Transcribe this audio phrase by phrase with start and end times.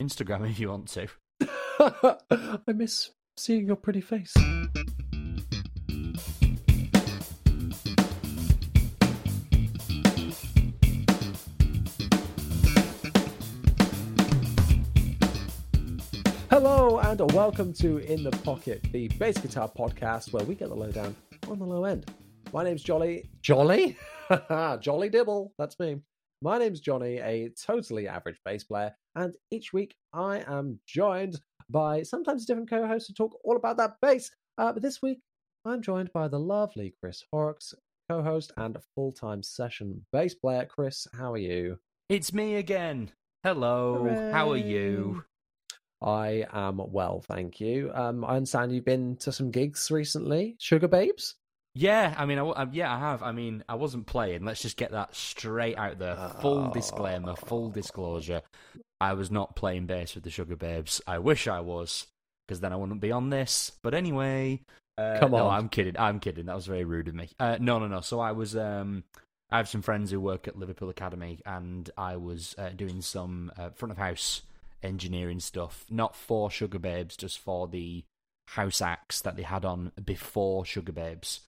[0.00, 1.08] Instagram if you want to.
[1.80, 4.32] I miss seeing your pretty face.
[16.48, 20.76] Hello and welcome to In the Pocket, the bass guitar podcast where we get the
[20.76, 21.16] lowdown
[21.50, 22.08] on the low end.
[22.52, 23.28] My name's Jolly.
[23.42, 23.96] Jolly?
[24.80, 25.52] Jolly Dibble.
[25.58, 26.02] That's me.
[26.40, 32.02] My name's Johnny, a totally average bass player, and each week I am joined by
[32.02, 34.30] sometimes a different co host to talk all about that bass.
[34.56, 35.20] Uh, but this week
[35.64, 37.74] I'm joined by the lovely Chris Horrocks,
[38.08, 40.64] co host and full time session bass player.
[40.64, 41.78] Chris, how are you?
[42.08, 43.10] It's me again.
[43.42, 44.30] Hello.
[44.32, 45.24] How are you?
[46.00, 47.90] I am well, thank you.
[47.92, 50.56] Um, I understand you've been to some gigs recently.
[50.60, 51.34] Sugababes?
[51.78, 53.22] Yeah, I mean, I, I, yeah, I have.
[53.22, 54.44] I mean, I wasn't playing.
[54.44, 56.16] Let's just get that straight out there.
[56.40, 58.42] Full disclaimer, full disclosure.
[59.00, 61.00] I was not playing bass with the Sugababes.
[61.06, 62.08] I wish I was,
[62.46, 63.70] because then I wouldn't be on this.
[63.80, 64.60] But anyway,
[64.98, 65.56] uh, Come no, on.
[65.56, 65.96] I'm kidding.
[65.96, 66.46] I'm kidding.
[66.46, 67.28] That was very rude of me.
[67.38, 68.00] Uh, no, no, no.
[68.00, 68.56] So I was.
[68.56, 69.04] Um,
[69.48, 73.52] I have some friends who work at Liverpool Academy, and I was uh, doing some
[73.56, 74.42] uh, front of house
[74.82, 78.02] engineering stuff, not for Sugababes, just for the
[78.48, 81.38] house acts that they had on before Sugababes.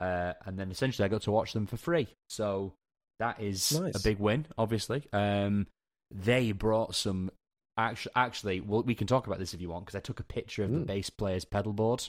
[0.00, 2.08] Uh, and then essentially I got to watch them for free.
[2.28, 2.74] So
[3.18, 3.96] that is Nice.
[3.96, 5.04] a big win, obviously.
[5.12, 5.66] Um,
[6.10, 7.30] they brought some.
[7.78, 10.24] Actually, actually, well, we can talk about this if you want, because I took a
[10.24, 10.86] picture of the Mm.
[10.86, 12.06] bass player's pedal board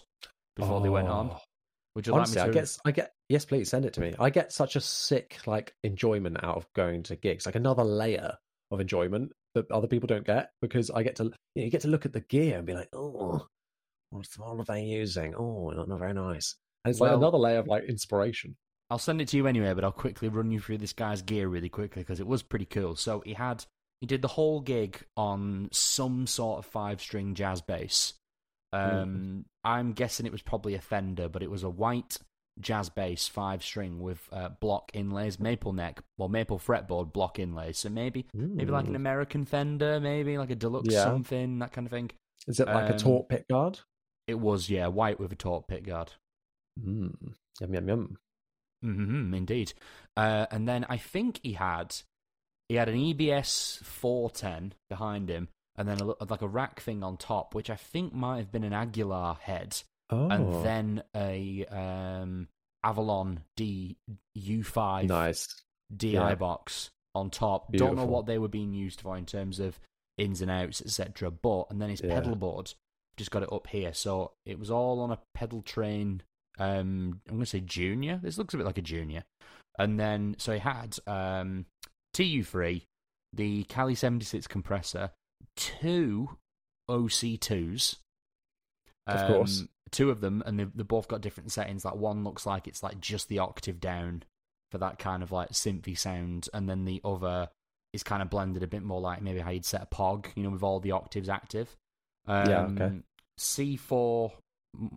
[0.56, 1.32] before they went on.
[1.32, 1.40] Oh.
[1.96, 2.60] Would you Honestly, like I me to?
[2.62, 4.14] get, I get, yes, please send it to me.
[4.20, 8.38] I get such a sick like enjoyment out of going to gigs, like another layer
[8.70, 11.82] of enjoyment that other people don't get because I get to, you, know, you get
[11.82, 13.48] to look at the gear and be like, oh,
[14.12, 15.34] what are they using?
[15.36, 16.56] Oh, not, not very nice.
[16.88, 18.56] And it's like another layer of like inspiration.
[18.90, 21.48] I'll send it to you anyway, but I'll quickly run you through this guy's gear
[21.50, 22.96] really quickly because it was pretty cool.
[22.96, 23.66] So he had
[24.00, 28.14] he did the whole gig on some sort of five string jazz bass.
[28.74, 32.18] Um, I'm guessing it was probably a Fender, but it was a white
[32.60, 37.78] jazz bass five string with uh, block inlays, maple neck, well maple fretboard block inlays.
[37.80, 38.98] So maybe maybe like an Mm.
[38.98, 41.04] American Fender, maybe like a deluxe Yeah.
[41.04, 42.12] something, that kind of thing.
[42.48, 43.80] Is it like a um, taut pick guard?
[44.28, 46.14] It was yeah, white with a taut pick guard.
[46.78, 47.34] Mm.
[47.62, 48.18] Yum yum yum.
[48.82, 49.74] hmm indeed.
[50.16, 51.96] Uh, and then I think he had
[52.70, 57.18] he had an EBS 410 behind him, and then a, like a rack thing on
[57.18, 62.48] top, which I think might have been an Aguilar head, Oh, and then a um,
[62.84, 63.98] Avalon D
[64.38, 65.48] U5 nice.
[65.96, 66.36] DI Yeah.
[66.36, 67.72] box on top.
[67.74, 69.80] Don't know what they were being used for in terms of
[70.18, 71.32] ins and outs, etc.
[71.32, 72.14] But and then his Yeah.
[72.16, 72.74] pedal board
[73.16, 76.22] just got it up here, so it was all on a Pedaltrain.
[76.60, 78.20] Um, I'm going to say junior.
[78.22, 79.24] This looks a bit like a junior.
[79.78, 81.66] And then so he had um,
[82.16, 82.82] TU3,
[83.34, 85.12] the Cali 76 compressor,
[85.56, 86.38] two
[86.90, 87.98] OC2s.
[89.06, 89.62] Of course.
[89.62, 91.86] Um, Two of them, and they they both got different settings.
[91.86, 94.24] Like one looks like it's like just the octave down
[94.70, 97.48] for that kind of like synthy sound, and then the other
[97.94, 100.44] is kind of blended a bit more like maybe how you'd set a pog, you
[100.44, 101.74] know, with all the octaves active.
[102.28, 102.96] Um, Yeah, okay.
[103.40, 104.32] C4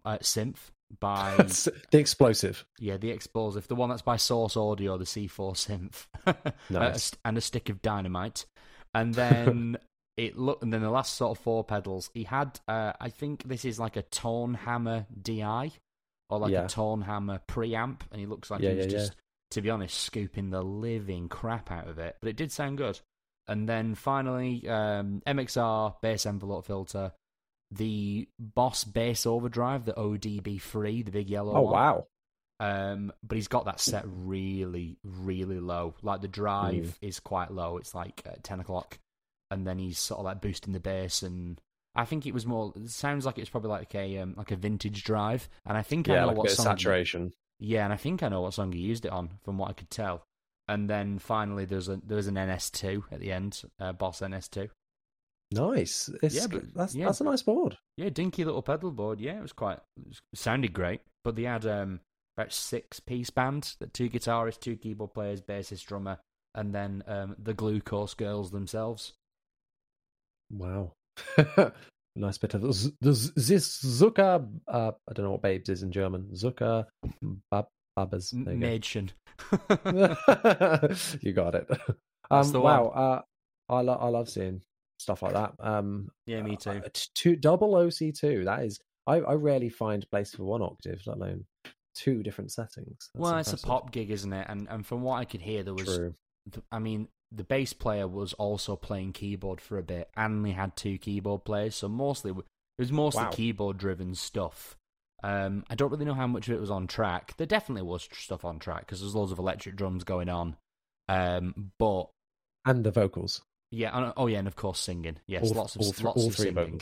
[0.05, 0.59] uh, synth
[0.99, 1.35] by
[1.91, 2.65] the explosive.
[2.79, 7.13] yeah the explosive, the one that's by Source Audio, the C4 synth, Nice.
[7.25, 8.47] and a stick of dynamite,
[8.95, 9.77] and then.
[10.17, 12.11] It looked, and then the last sort of four pedals.
[12.13, 15.71] He had, uh, I think this is like a Tone Hammer DI,
[16.29, 16.65] or like Yeah.
[16.67, 18.93] a Tone Hammer preamp, and he looks like Yeah, he was yeah.
[18.93, 19.17] just,
[19.53, 22.17] to be honest, scooping the living crap out of it.
[22.21, 23.01] But it did sound good.
[23.49, 27.13] And then finally, um, MXR bass envelope filter,
[27.71, 31.73] the Boss bass overdrive, the ODB3, the big yellow Oh one.
[31.73, 32.07] wow.
[32.59, 35.95] Um, but he's got that set really, really low.
[36.03, 37.79] Like the drive is quite low.
[37.79, 38.99] It's like ten o'clock,
[39.51, 41.23] and then he's sort of like boosting the bass.
[41.23, 41.61] And
[41.95, 42.73] I think it was more.
[42.77, 45.49] It sounds like it's probably like a um, like a vintage drive.
[45.65, 46.67] And I think I Yeah, know like a what song.
[46.67, 47.33] saturation.
[47.59, 49.75] yeah, and I think I know what song he used it on, from what I
[49.75, 50.25] could tell.
[50.69, 54.69] And then finally, there's a there's an NS2 at the end, uh, Boss NS2.
[55.53, 56.09] Nice.
[56.23, 57.07] It's, Yeah, but- that's yeah.
[57.07, 57.77] that's a nice board.
[57.97, 59.21] Yeah, dinky little pedal board.
[59.21, 61.01] Yeah, it was quite it, sounded great.
[61.25, 62.01] But they had um,
[62.37, 66.19] about six piece band, that two guitarists, two keyboard players, bassist, drummer,
[66.55, 69.13] and then um, the Glucose Girls themselves.
[70.51, 70.93] Wow.
[72.17, 74.49] nice bit of z- this Zucker.
[74.67, 76.29] Uh, I don't know what babes is in German.
[76.33, 76.87] Zucker
[77.51, 77.67] bab-
[77.97, 78.33] Babas.
[78.33, 79.11] You, Mädchen.
[81.23, 81.69] you got it.
[82.31, 82.87] Um, the wow.
[82.89, 83.23] Uh,
[83.73, 84.63] I, lo- I love seeing
[85.01, 85.55] stuff like that.
[85.59, 86.83] Um, yeah, me uh, too.
[86.93, 88.45] t- two double OC2.
[88.45, 91.45] That is, I, I rarely find place for one octave, let alone
[91.95, 93.11] two different settings.
[93.15, 94.47] That's well, it's a pop gig, isn't it?
[94.49, 96.15] And and from what I could hear, there was True.
[96.71, 100.77] I mean, the bass player was also playing keyboard for a bit, and they had
[100.77, 102.37] two keyboard players, so mostly it
[102.79, 103.31] was mostly Wow.
[103.31, 104.77] keyboard driven stuff.
[105.23, 107.37] Um, I don't really know how much of it was on track.
[107.37, 110.57] There definitely was stuff on track because there's loads of electric drums going on.
[111.09, 112.09] Um, but
[112.65, 113.43] And the vocals.
[113.71, 115.19] Yeah, and, oh yeah, and of course singing.
[115.27, 116.81] Yes, all, lots of all, lots all of three singing.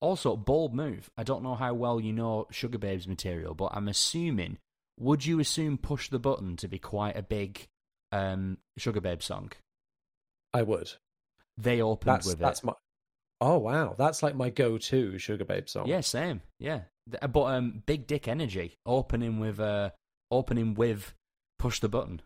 [0.00, 1.10] Also, bold move.
[1.16, 4.58] I don't know how well you know Sugababes material, but I'm assuming.
[5.00, 7.66] Would you assume "Push the Button" to be quite a big
[8.12, 9.52] um, Sugababe song?
[10.52, 10.92] I would.
[11.56, 12.66] They opened That's with that's it.
[12.66, 12.74] my.
[13.40, 15.86] Oh wow, that's like my go-to Sugababe song.
[15.86, 16.42] Yeah, same.
[16.58, 19.90] Yeah, but um, Big Dick Energy opening with uh,
[20.30, 21.14] opening with
[21.58, 22.20] "Push the Button."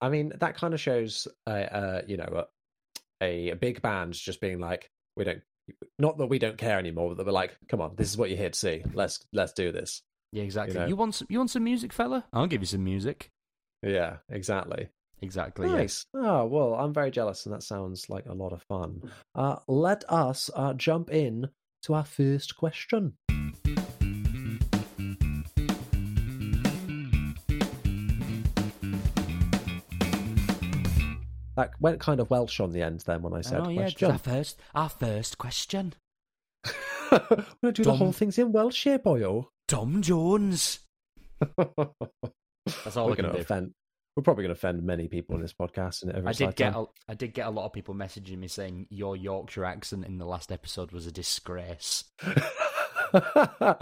[0.00, 2.46] I mean that kind of shows, uh, uh, you know,
[3.22, 5.40] a, a big band just being like, we don't,
[5.98, 8.28] not that we don't care anymore, but that we're like, come on, this is what
[8.28, 8.82] you're here to see.
[8.92, 10.02] Let's let's do this.
[10.32, 10.78] Yeah, exactly.
[10.78, 10.86] know.
[10.86, 12.24] You want some, you want some music, fella?
[12.32, 13.30] I'll give you some music.
[13.82, 14.88] Yeah, exactly.
[15.20, 15.68] Exactly.
[15.68, 16.06] Nice.
[16.14, 19.02] Oh well, I'm very jealous, and that sounds like a lot of fun.
[19.34, 21.48] Uh, let us uh, jump in
[21.82, 23.14] to our first question.
[31.56, 34.10] That went kind of Welsh on the end then when I said oh yeah, question.
[34.10, 35.94] our first our first question.
[37.10, 39.24] We're gonna do the whole things in Welsh here, boyo.
[39.24, 39.48] Oh.
[39.68, 40.80] Tom Jones.
[41.56, 43.38] That's all we're gonna do.
[43.38, 43.72] offend.
[44.16, 46.02] We're probably going to offend many people in this podcast.
[46.02, 48.86] And I did get a, I did get a lot of people messaging me saying
[48.90, 52.04] your Yorkshire accent in the last episode was a disgrace.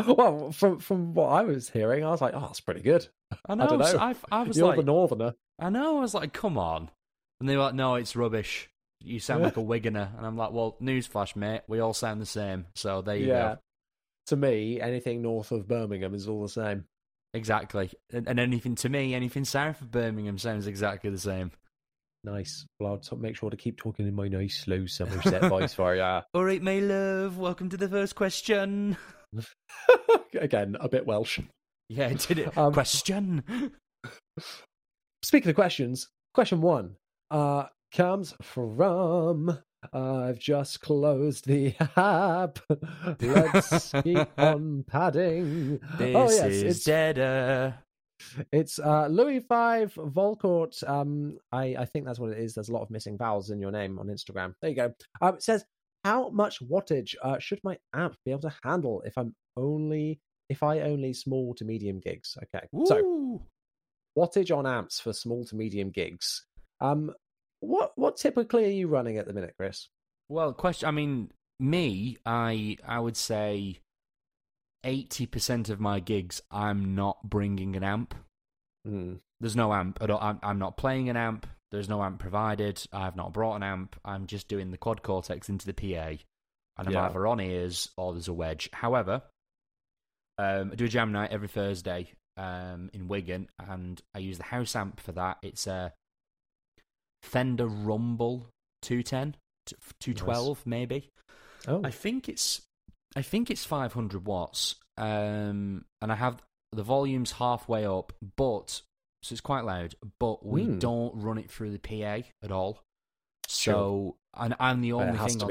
[0.06, 3.08] well, from from what I was hearing, I was like, "Oh, that's pretty good."
[3.48, 3.66] I know.
[3.66, 3.98] don't know.
[3.98, 5.34] I, I was You're like, the northerner.
[5.58, 5.98] I know.
[5.98, 6.90] I was like, come on,
[7.40, 8.68] and they were like, no, it's rubbish.
[9.02, 11.62] You sound like a Wiganer, and I'm like, well, newsflash, mate.
[11.66, 12.66] We all sound the same.
[12.74, 13.54] So there you Yeah.
[13.54, 13.58] go.
[14.26, 16.84] To me, anything north of Birmingham is all the same.
[17.34, 17.90] Exactly.
[18.12, 21.50] And, and anything to me, anything south of Birmingham sounds exactly the same.
[22.22, 22.66] Nice.
[22.78, 25.94] Well, I'll t- make sure to keep talking in my nice, slow Somerset voice for
[25.96, 26.02] you.
[26.02, 27.38] All right, my love.
[27.38, 28.96] Welcome to the first question.
[30.38, 31.40] Again, a bit Welsh.
[31.88, 32.58] Yeah, I did it.
[32.58, 33.42] Um, question.
[35.24, 36.96] Speaking of questions, question one
[37.30, 39.58] uh, comes from
[39.92, 42.58] I've just closed the app.
[43.20, 45.80] Let's keep on padding.
[45.98, 47.74] This oh yes, is it's deader.
[48.52, 50.86] it's uh, Louis Five Volcourt.
[50.88, 52.54] Um, I I think that's what it is.
[52.54, 54.54] There's a lot of missing vowels in your name on Instagram.
[54.60, 54.92] There you go.
[55.20, 55.64] Um, it says
[56.04, 60.62] how much wattage uh, should my amp be able to handle if I'm only if
[60.62, 62.36] I only small to medium gigs?
[62.42, 63.42] Okay, so
[64.18, 66.44] wattage on amps for small to medium gigs.
[66.80, 67.12] Um,
[67.60, 69.88] what what typically are you running at the minute, Chris?
[70.28, 70.88] Well, question.
[70.88, 73.80] I mean, me, I I would say
[74.84, 78.14] eighty percent of my gigs, I'm not bringing an amp.
[78.86, 79.14] Hmm.
[79.40, 79.98] There's no amp.
[80.00, 81.46] I don't, I'm I'm not playing an amp.
[81.70, 82.82] There's no amp provided.
[82.92, 83.96] I've not brought an amp.
[84.04, 86.16] I'm just doing the quad cortex into the PA,
[86.78, 87.06] and I'm Yeah.
[87.06, 88.68] either on ears or there's a wedge.
[88.72, 89.22] However,
[90.38, 94.44] um, I do a jam night every Thursday um, in Wigan, and I use the
[94.44, 95.38] house amp for that.
[95.42, 95.92] It's a
[97.22, 98.46] Fender Rumble
[98.82, 99.36] 210,
[100.00, 101.10] 212 maybe.
[101.68, 102.62] Oh, I think it's
[103.16, 108.82] I think it's 500 watts, um, and I have the volume's halfway up, but
[109.22, 109.94] so it's quite loud.
[110.18, 110.78] But we Hmm.
[110.78, 112.82] don't run it through the PA at all.
[113.48, 113.74] Sure.
[113.74, 115.48] So, and I'm the only thing on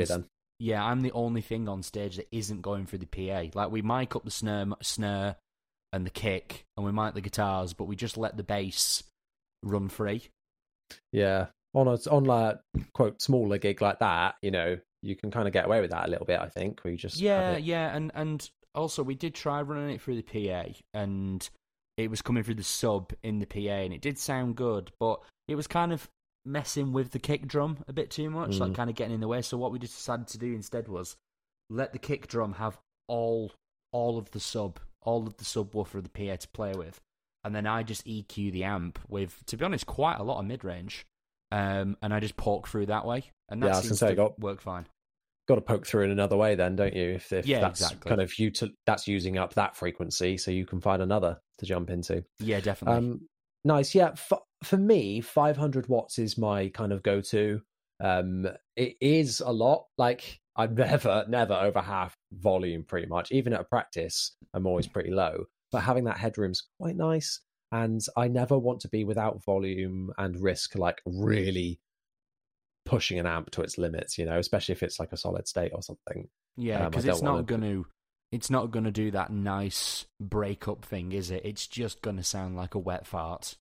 [0.62, 3.50] yeah, I'm the only thing on stage that isn't going through the PA.
[3.54, 5.36] Like we mic up the snare, snare,
[5.94, 9.04] and the kick, and we mic the guitars, but we just let the bass
[9.64, 10.28] run free.
[11.12, 12.60] Yeah, on a on like
[12.94, 16.08] quote smaller gig like that, you know, you can kind of get away with that
[16.08, 16.40] a little bit.
[16.40, 20.22] I think you just Yeah, yeah, and and also we did try running it through
[20.22, 21.48] the PA, and
[21.98, 25.22] it was coming through the sub in the PA, and it did sound good, but
[25.48, 26.10] it was kind of
[26.46, 28.76] messing with the kick drum a bit too much, like Mm.
[28.76, 29.42] kind of getting in the way.
[29.42, 31.18] So what we just decided to do instead was
[31.70, 33.52] let the kick drum have all
[33.92, 37.00] all of the sub, all of the subwoofer of the PA to play with,
[37.44, 40.46] and then I just EQ the amp with, to be honest, quite a lot of
[40.46, 41.06] mid range.
[41.52, 44.40] Um, and I just poke through that way, and that Yeah, seems say, to got-
[44.40, 44.86] work fine.
[45.48, 47.10] got to poke through in another way, then, don't you?
[47.16, 48.10] If, if Yeah, that's exactly.
[48.10, 51.66] kind of you to that's using up that frequency, so you can find another to
[51.66, 52.24] jump into.
[52.40, 52.98] Yeah, definitely.
[52.98, 53.22] Um,
[53.66, 53.96] nice.
[53.96, 54.32] Yeah, f-
[54.64, 57.62] for me, 500 watts is my kind of go to.
[58.00, 59.86] Um, it is a lot.
[59.98, 63.32] Like I'm never, never over half volume pretty much.
[63.32, 65.46] Even at a practice, I'm always pretty low.
[65.72, 67.42] But having that headroom's quite nice.
[67.72, 71.80] And I never want to be without volume and risk like really
[72.86, 75.72] pushing an amp to its limits, you know, especially if it's like a solid state
[75.76, 76.28] or something.
[76.58, 77.86] Yeah, Um, because I it's don't going to.
[78.32, 81.42] It's not going to do that nice breakup thing, is it?
[81.44, 83.58] It's just going to sound like a wet fart.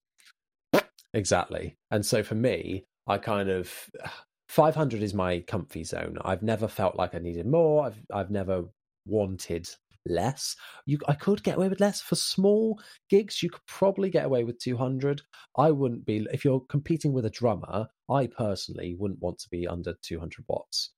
[1.15, 1.77] Exactly.
[1.91, 3.73] And so for me, I kind of
[4.49, 6.19] 500 is my comfy zone.
[6.23, 7.87] I've never felt like I needed more.
[7.87, 8.65] I've I've never
[9.07, 9.69] wanted
[10.09, 10.57] less.
[10.87, 13.43] You I could get away with less for small gigs.
[13.43, 15.23] You could probably get away with 200.
[15.57, 17.89] I wouldn't be if you're competing with a drummer.
[18.11, 20.93] I personally wouldn't want to be under 200 watts.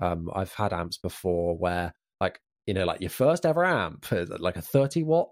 [0.00, 4.06] Um, I've had amps before where like you know like your first ever amp,
[4.38, 5.28] like a 30 watt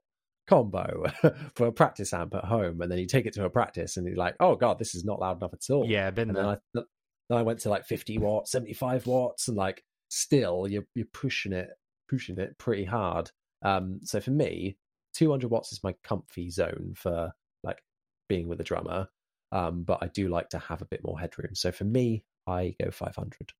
[0.47, 1.05] combo
[1.55, 4.07] for a practice amp at home, and then you take it to a practice, and
[4.07, 5.87] you're like, oh god, this is not loud enough at all.
[5.87, 6.45] Yeah, been and there.
[6.45, 6.83] then I
[7.29, 11.53] then I went to like 50 watts, 75 watts, and like still you're you're pushing
[11.53, 11.69] it
[12.09, 13.31] pushing it pretty hard.
[13.63, 14.77] Um, so for me,
[15.15, 17.83] 200 watts is my comfy zone for like
[18.29, 19.09] being with a drummer.
[19.51, 21.55] Um, but I do like to have a bit more headroom.
[21.55, 23.53] So for me, I go 500.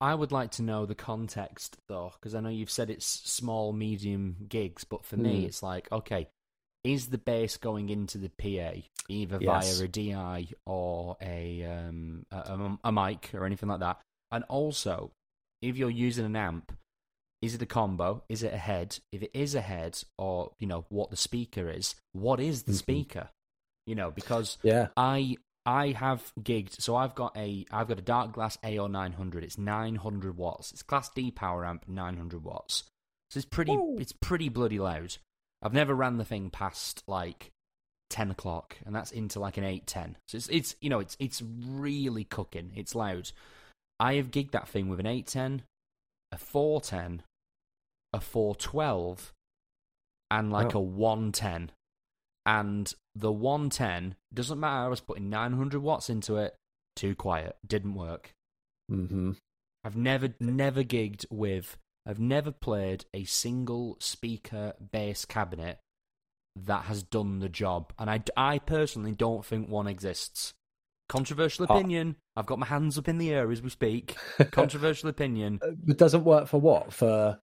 [0.00, 3.72] I would like to know the context though, because I know you've said it's small,
[3.72, 5.46] medium gigs, but for me, Mm.
[5.46, 6.28] it's like, okay,
[6.82, 9.78] is the bass going into the PA either Yes.
[9.78, 14.00] via a DI or a, um, a, a, a mic or anything like that?
[14.30, 15.12] And also,
[15.62, 16.72] if you're using an amp,
[17.44, 18.22] is it a combo?
[18.28, 18.98] Is it a head?
[19.12, 22.72] If it is a head, or you know what the speaker is, what is the
[22.72, 22.76] Mhm.
[22.76, 23.30] speaker?
[23.86, 24.88] You know, because Yeah.
[24.96, 25.36] I
[25.66, 29.42] I have gigged, so I've got a I've got a Darkglass AO 900.
[29.44, 30.72] It's 900 watts.
[30.72, 32.84] It's Class D power amp, 900 watts.
[33.30, 33.96] So it's pretty Ooh.
[33.98, 35.16] it's pretty bloody loud.
[35.62, 37.50] I've never ran the thing past like
[38.10, 40.18] 10 o'clock, and that's into like an 810.
[40.28, 42.72] So it's it's you know it's it's really cooking.
[42.76, 43.30] It's loud.
[43.98, 45.62] I have gigged that thing with an 810,
[46.32, 47.22] a 410,
[48.14, 49.32] a 412,
[50.30, 50.80] and like Wow.
[50.80, 51.72] a 110
[52.46, 54.84] and the 110 doesn't matter.
[54.86, 56.54] I was putting 900 watts into it.
[56.96, 57.56] Too quiet.
[57.66, 58.32] Didn't work.
[58.88, 59.32] hmm
[59.84, 61.76] I've never never gigged with.
[62.06, 65.78] I've never played a single speaker bass cabinet
[66.56, 70.54] that has done the job, and I, I personally don't think one exists.
[71.08, 71.74] Controversial Oh.
[71.74, 72.16] opinion.
[72.36, 74.16] I've got my hands up in the air as we speak.
[74.52, 75.60] Controversial opinion.
[75.86, 76.92] It doesn't work for what?
[76.92, 77.38] For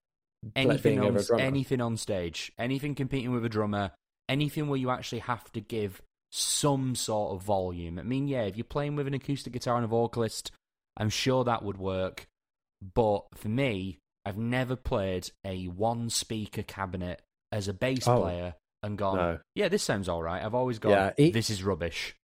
[0.56, 3.92] anything on anything on stage, anything competing with a drummer,
[4.30, 8.00] anything where you actually have to give some sort of volume.
[8.00, 10.52] I mean, yeah, if you're playing with an acoustic guitar and a vocalist,
[10.98, 12.28] I'm sure that would work.
[12.96, 17.22] But for me, I've never played a one speaker cabinet
[17.52, 19.40] as a bass Oh, player and gone, no.
[19.56, 20.44] yeah, this sounds all right.
[20.44, 22.16] I've always gone, Yeah, e- this is rubbish.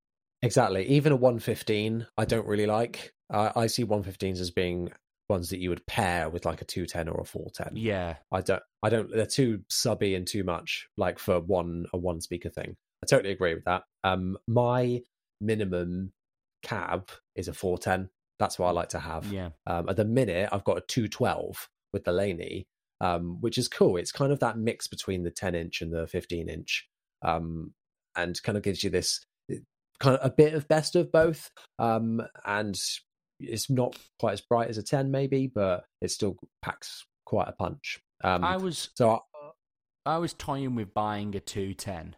[0.42, 0.86] Exactly.
[0.86, 3.12] Even a 115, I don't really like.
[3.30, 4.92] I I see 115s as being
[5.28, 7.76] ones that you would pair with like a 210 or a 410.
[7.76, 8.62] Yeah, I don't.
[8.82, 9.10] I don't.
[9.10, 12.76] They're too subby and too much like for one a one speaker thing.
[13.02, 13.82] I totally agree with that.
[14.04, 15.02] Um, my
[15.40, 16.12] minimum
[16.62, 18.10] cab is a 410.
[18.38, 19.32] That's what I like to have.
[19.32, 19.50] yeah.
[19.66, 22.66] Um, at the minute, I've got a 212 with the Laney,
[23.00, 23.96] um, which is cool.
[23.96, 26.88] It's kind of that mix between the 10 inch and the 15 inch,
[27.22, 27.72] um,
[28.14, 29.24] and kind of gives you this
[30.00, 31.50] kind of a bit of best of both.
[31.78, 32.78] Um, and
[33.40, 37.52] it's not quite as bright as a 10, maybe, but it still packs quite a
[37.52, 38.00] punch.
[38.24, 39.22] Um, I was so
[40.06, 42.16] I, I was toying with buying a 210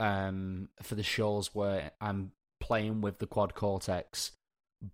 [0.00, 4.32] um, for the shows where I'm playing with the quad cortex,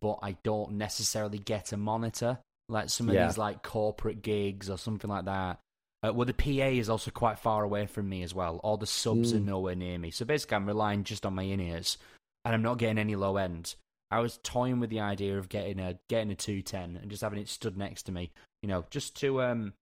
[0.01, 3.27] but I don't necessarily get a monitor like some of Yeah.
[3.27, 5.59] these like corporate gigs or something like that.
[6.05, 8.57] Uh, well, the PA is also quite far away from me as well.
[8.65, 9.45] All the subs are Mm.
[9.45, 11.97] nowhere near me, so basically I'm relying just on my in ears,
[12.45, 13.75] and I'm not getting any low end.
[14.13, 17.39] I was toying with the idea of getting a getting a 210 and just having
[17.39, 18.31] it stood next to me,
[18.63, 19.73] you know, just to um,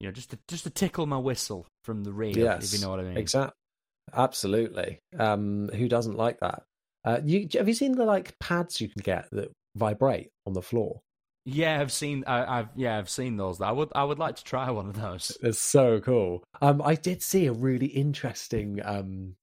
[0.00, 2.84] you know, just to just to tickle my whistle from the rear, yes, if you
[2.84, 3.16] know what I mean.
[3.16, 3.54] Exactly.
[4.14, 4.98] Absolutely.
[5.18, 6.62] Um, who doesn't like that?
[7.04, 10.62] Uh, you have you seen the like pads you can get that vibrate on the
[10.62, 11.00] floor?
[11.44, 12.24] Yeah, I've seen.
[12.26, 13.60] I, I've yeah, I've seen those.
[13.60, 15.36] I would I would like to try one of those.
[15.42, 16.44] It's so cool.
[16.60, 18.80] Um, I did see a really interesting.
[18.84, 19.36] Um,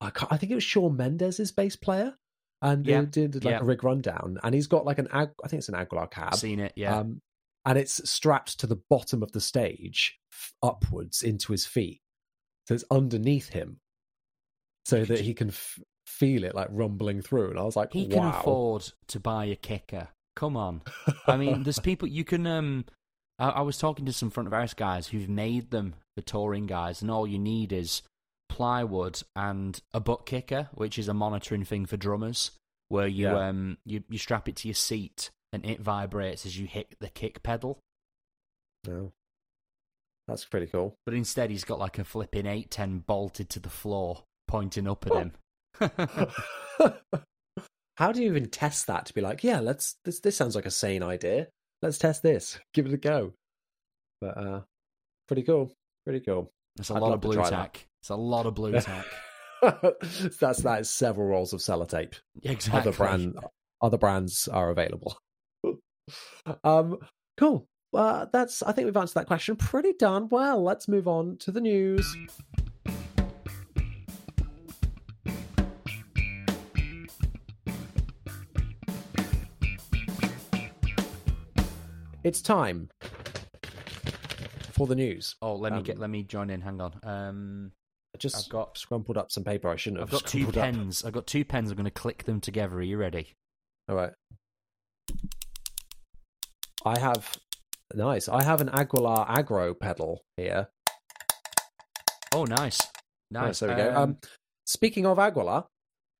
[0.00, 2.14] I, can't, I think it was Shawn Mendes' bass player,
[2.62, 5.48] and Yeah, they did like a rig rundown, and he's got like an Ag- I
[5.48, 6.34] think it's an Aguilar cab.
[6.34, 6.72] Seen it.
[6.76, 7.20] Yeah, Um,
[7.64, 12.00] and it's strapped to the bottom of the stage, f- upwards into his feet,
[12.66, 13.78] so it's underneath him,
[14.84, 17.50] so that he can f- feel it like rumbling through.
[17.50, 20.08] And I was like, he can afford to buy a kicker.
[20.36, 20.82] Come on.
[21.26, 22.46] I mean, there's people you can.
[22.46, 22.84] Um,
[23.38, 26.66] I, I was talking to some front of house guys who've made them for touring
[26.66, 28.02] guys, and all you need is
[28.50, 32.50] plywood and a ButtKicker, which is a monitoring thing for drummers,
[32.88, 33.48] where you Yeah.
[33.48, 37.08] um you, you strap it to your seat and it vibrates as you hit the
[37.08, 37.78] kick pedal.
[38.86, 39.12] No.
[40.28, 40.94] That's pretty cool.
[41.06, 45.06] But instead, he's got like a flipping eight ten bolted to the floor, pointing up
[45.06, 45.18] at Oh.
[45.18, 45.32] him.
[47.96, 50.66] How do you even test that to be like, yeah, let's this this sounds like
[50.66, 51.48] a sane idea.
[51.82, 52.58] Let's test this.
[52.74, 53.32] Give it a go.
[54.20, 54.60] But uh
[55.28, 55.72] pretty cool.
[56.06, 56.50] Pretty cool.
[56.76, 57.86] That's a I'd lot of Blu Tack.
[58.00, 59.04] It's a lot of Blu Tack.
[60.40, 62.14] That's that is several rolls of sellotape.
[62.42, 62.80] exactly.
[62.80, 63.38] Other brand
[63.82, 65.18] other brands are available.
[66.64, 66.98] um
[67.36, 67.68] cool.
[67.92, 70.62] Uh, that's I think we've answered that question pretty darn well.
[70.62, 72.06] Let's move on to the news.
[82.22, 82.90] It's time
[84.72, 85.36] for the news.
[85.40, 85.98] Oh, let me Um, get.
[85.98, 86.60] Let me join in.
[86.60, 87.00] Hang on.
[87.02, 87.72] Um,
[88.14, 89.68] I just I've got- scrumpled up some paper.
[89.68, 90.08] I shouldn't have.
[90.08, 90.54] I've got two scrumpled up.
[90.54, 91.04] pens.
[91.04, 91.70] I've got two pens.
[91.70, 92.76] I'm going to click them together.
[92.76, 93.34] Are you ready?
[93.88, 94.12] All right.
[96.84, 97.36] I have
[97.94, 98.28] nice.
[98.28, 100.68] I have an Aguilar Agro pedal here.
[102.32, 102.80] Oh, nice,
[103.30, 103.58] nice.
[103.60, 103.94] There we go.
[103.94, 104.16] Um,
[104.64, 105.64] speaking of Aguilar,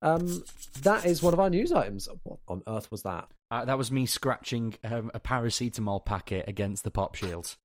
[0.02, 0.42] um,
[0.82, 2.09] that is one of our news items.
[2.25, 3.28] What on earth was that?
[3.50, 7.56] uh, that was me scratching um, a paracetamol packet against the pop shield.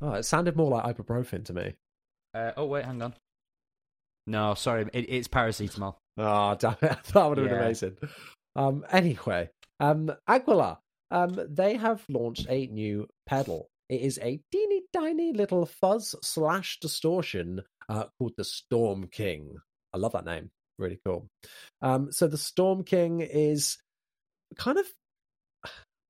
[0.00, 1.74] Oh, it sounded more like ibuprofen to me.
[2.34, 3.14] Uh, oh wait, hang on.
[4.26, 5.96] No, sorry, it, it's paracetamol.
[6.16, 6.98] Oh, damn it.
[7.12, 7.96] that would have been amazing.
[8.56, 9.50] Um, anyway,
[9.80, 10.78] um, Aguilar,
[11.10, 13.68] um, they have launched a new pedal.
[13.88, 19.56] It is a teeny tiny little fuzz slash distortion uh, called the Storm King.
[19.92, 20.50] I love that name.
[20.78, 21.28] Really cool.
[21.82, 23.76] Um, so the Storm King is
[24.56, 24.86] kind of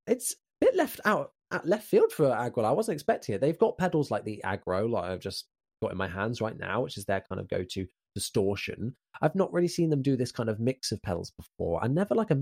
[0.07, 2.71] it's a bit left out at left field for Aguilar.
[2.71, 3.41] I wasn't expecting it.
[3.41, 5.47] They've got pedals like the Agro, like I've just
[5.85, 8.95] got in my hands right now, which is their kind of go-to distortion.
[9.21, 11.83] I've not really seen them do this kind of mix of pedals before.
[11.85, 12.39] I never like a,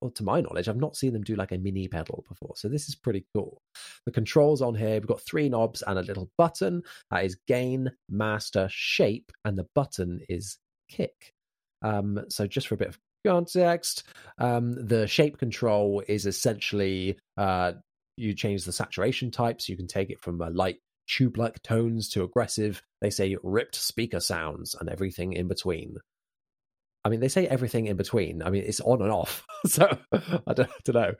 [0.00, 2.54] well, to my knowledge, I've not seen them do like a mini pedal before.
[2.56, 3.62] So this is pretty cool.
[4.04, 6.82] The controls on here, we've got three knobs and a little button.
[7.10, 11.32] That is gain, master, shape, and the button is kick.
[11.82, 14.04] Um, so just for a bit of context,
[14.38, 17.72] um, the shape control is essentially uh,
[18.16, 22.08] you change the saturation type, so you can take it from a light tube-like tones
[22.10, 22.82] to aggressive.
[23.00, 25.96] They say ripped speaker sounds and everything in between.
[27.04, 28.42] I mean, they say everything in between.
[28.42, 29.46] I mean, it's on and off.
[29.66, 31.12] so I don't, don't know.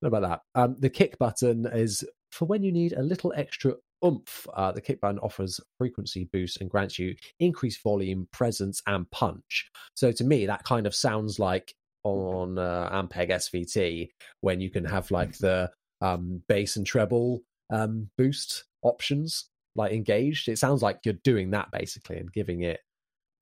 [0.00, 0.40] Know about that.
[0.54, 4.46] Um, the kick button is for when you need a little extra oomph.
[4.54, 9.68] Uh, the kick button offers frequency boost and grants you increased volume, presence, and punch.
[9.94, 14.08] So to me, that kind of sounds like on uh, Ampeg SVT
[14.40, 20.48] when you can have like the um, bass and treble um, boost options like engaged.
[20.48, 22.80] It sounds like you're doing that basically and giving it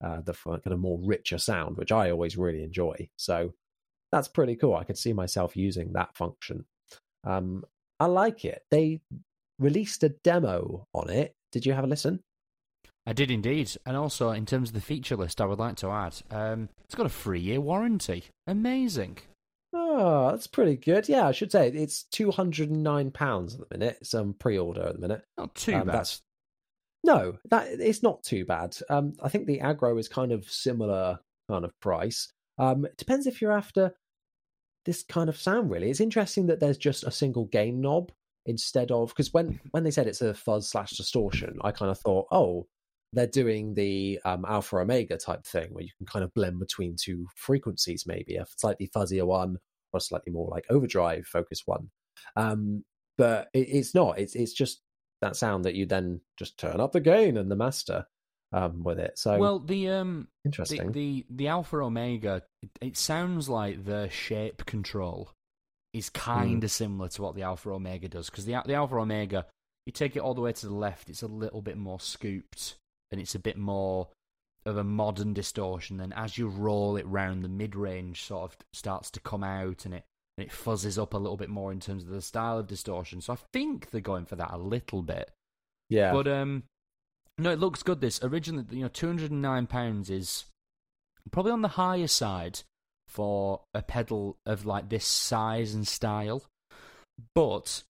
[0.05, 3.09] uh, the kind of more richer sound, which I always really enjoy.
[3.17, 3.55] So
[4.13, 4.77] that's pretty cool.
[4.77, 6.67] I could see myself using that function.
[7.25, 7.65] Um,
[7.99, 8.63] I like it.
[8.71, 9.01] They
[9.59, 11.35] released a demo on it.
[11.53, 12.21] Did you have a listen?
[13.09, 15.91] I did indeed, and also in terms of the feature list, I would like to
[15.91, 18.25] add, um, it's got a three-year warranty.
[18.49, 19.19] Amazing.
[19.99, 21.09] Oh, that's pretty good.
[21.09, 23.97] Yeah, I should say it's two hundred and nine pounds at the minute.
[24.03, 25.23] It's on pre-order at the minute.
[25.39, 25.95] Not too Um, bad.
[25.95, 26.23] That's
[27.03, 28.77] no, that it's not too bad.
[28.91, 32.31] Um, I think the Agro is kind of similar kind of price.
[32.59, 33.95] Um, it depends if you're after
[34.85, 35.71] this kind of sound.
[35.71, 38.13] Really, it's interesting that there's just a single gain knob
[38.45, 41.99] instead of because when when they said it's a fuzz slash distortion, I kind of
[41.99, 42.67] thought, oh,
[43.15, 46.97] they're doing the um, alpha omega type thing where you can kind of blend between
[47.01, 49.57] two frequencies, maybe a slightly fuzzier one
[49.97, 51.91] or slightly more like overdrive focus one.
[52.37, 52.85] Um,
[53.19, 54.19] but it, it's not.
[54.19, 54.83] It's it's just
[55.23, 58.07] that sound that you then just turn up the gain and the master
[58.53, 59.19] um, with it.
[59.19, 60.93] So well, the um, interesting.
[60.93, 65.31] the the Alpha Omega, it, it sounds like the shape control
[65.93, 69.47] is kind of similar to what the Alpha Omega does because the the Alpha Omega,
[69.87, 72.77] you take it all the way to the left, it's a little bit more scooped
[73.11, 74.09] and it's a bit more
[74.67, 75.97] of a modern distortion.
[75.97, 79.85] Then as you roll it round, the mid range sort of starts to come out
[79.85, 80.05] and it
[80.37, 83.23] and it fuzzes up a little bit more in terms of the style of distortion.
[83.23, 85.31] So I think they're going for that a little bit.
[85.89, 86.65] yeah, But um,
[87.39, 88.01] no, it looks good.
[88.01, 90.45] This originally, you know, two hundred and nine pounds is
[91.31, 92.61] probably on the higher side
[93.09, 96.43] for a pedal of like this size and style.
[97.35, 97.85] But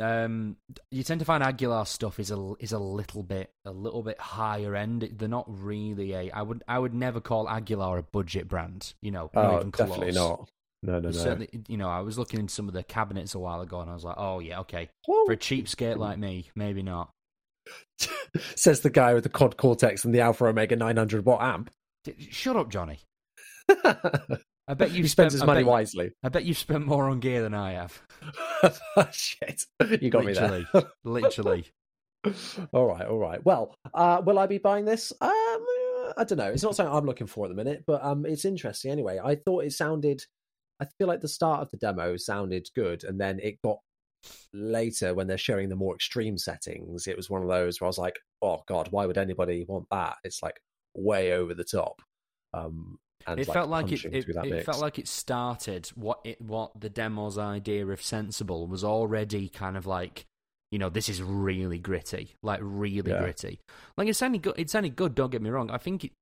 [0.00, 0.56] um,
[0.90, 4.18] you tend to find Aguilar stuff is a is a little bit a little bit
[4.18, 5.08] higher end.
[5.16, 6.30] They're not really a.
[6.30, 8.94] I would I would never call Aguilar a budget brand.
[9.02, 10.48] You know, not oh, even definitely not.
[10.82, 11.10] No, no, no.
[11.10, 13.90] Certainly, you know, I was looking into some of the cabinets a while ago, and
[13.90, 14.88] I was like, oh yeah, okay.
[15.04, 17.10] For a cheapskate like me, maybe not.
[18.56, 21.70] Says the guy with the Quad Cortex and the Alpha Omega 900 watt amp.
[22.30, 23.00] Shut up, Johnny.
[23.68, 26.12] I bet you've spends spent, his I money bet- wisely.
[26.22, 28.00] I bet you've spent more on gear than I have.
[29.12, 29.64] Shit,
[30.00, 30.60] you got Literally.
[30.60, 30.82] me there.
[31.04, 31.64] Literally.
[32.72, 33.44] all right, all right.
[33.44, 35.12] Well, uh, will I be buying this?
[35.20, 35.30] Um,
[36.16, 36.50] I don't know.
[36.50, 39.18] It's not something I'm looking for at the minute, but um, it's interesting anyway.
[39.22, 40.22] I thought it sounded.
[40.80, 43.78] I feel like the start of the demo sounded good, and then it got
[44.52, 47.06] later when they're showing the more extreme settings.
[47.06, 49.86] It was one of those where I was like, "Oh God, why would anybody want
[49.90, 50.60] that?" It's like
[50.94, 52.02] way over the top.
[52.52, 56.78] Um, it like, felt like it, it, it felt like it started what it what
[56.80, 60.26] the demo's idea of sensible was already kind of like
[60.70, 63.20] you know this is really gritty like really Yeah.
[63.20, 63.60] gritty.
[63.96, 65.70] Like it's only good it's only good don't get me wrong.
[65.70, 66.12] I think it,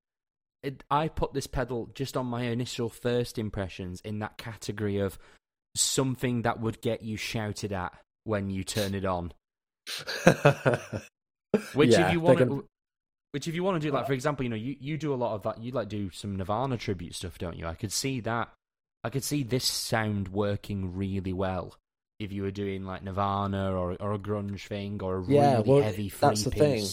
[0.62, 5.18] it i put this pedal just on my initial first impressions in that category of
[5.76, 7.92] something that would get you shouted at
[8.24, 9.32] when you turn it on.
[11.72, 12.64] Which Yeah, if you want to
[13.38, 15.14] which if you want to do like for example you know you, you do a
[15.14, 18.18] lot of that you like do some nirvana tribute stuff don't you i could see
[18.18, 18.48] that
[19.04, 21.76] i could see this sound working really well
[22.18, 25.60] if you were doing like nirvana or, or a grunge thing or a really Yeah,
[25.60, 26.84] well, heavy free that's the thing.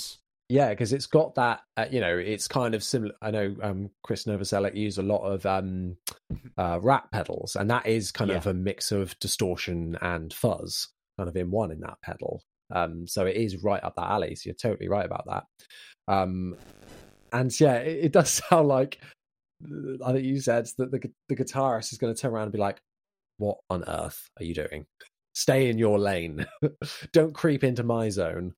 [0.48, 1.62] Yeah, because it's got that.
[1.76, 3.16] Uh, you know, it's kind of similar.
[3.20, 5.98] I know um, Chris Novoselic used a lot of um,
[6.56, 11.30] uh, rat pedals, and that is kind of a mix of distortion and fuzz, kind
[11.30, 12.42] of in one in that pedal.
[12.72, 14.36] Um, so it is right up that alley.
[14.36, 15.44] So you're totally right about that.
[16.08, 16.56] Um,
[17.32, 19.00] and yeah, it, it does sound like
[20.06, 22.60] I think you said that the the guitarist is going to turn around and be
[22.60, 22.80] like,
[23.38, 24.86] "What on earth are you doing?
[25.34, 26.46] Stay in your lane.
[27.14, 28.54] Don't creep into my zone."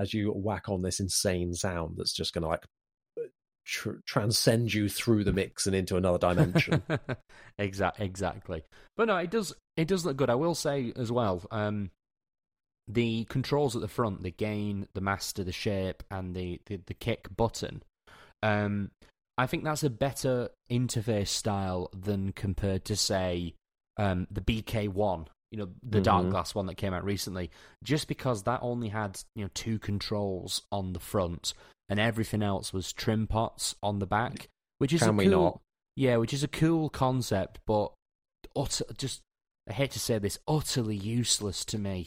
[0.00, 2.64] As you whack on this insane sound that's just going to like
[3.68, 6.82] tr- transcend you through the mix and into another dimension.
[7.58, 8.62] exact exactly
[8.96, 11.90] but no it does it does look good i will say as well um
[12.88, 16.94] the controls at the front the gain the master the shape and the the, the
[16.94, 17.82] kick button
[18.42, 18.90] um
[19.36, 23.54] i think that's a better interface style than compared to say
[23.98, 26.30] um the bk1 you know the dark Mhm.
[26.30, 27.50] glass one that came out recently
[27.82, 31.52] just because that only had you know two controls on the front
[31.88, 34.48] and everything else was trim pots on the back
[34.78, 35.60] which is Can a we cool, not?
[35.96, 37.90] yeah, which is a cool concept, but
[38.54, 39.22] utter, just
[39.68, 42.06] I hate to say this, utterly useless to me.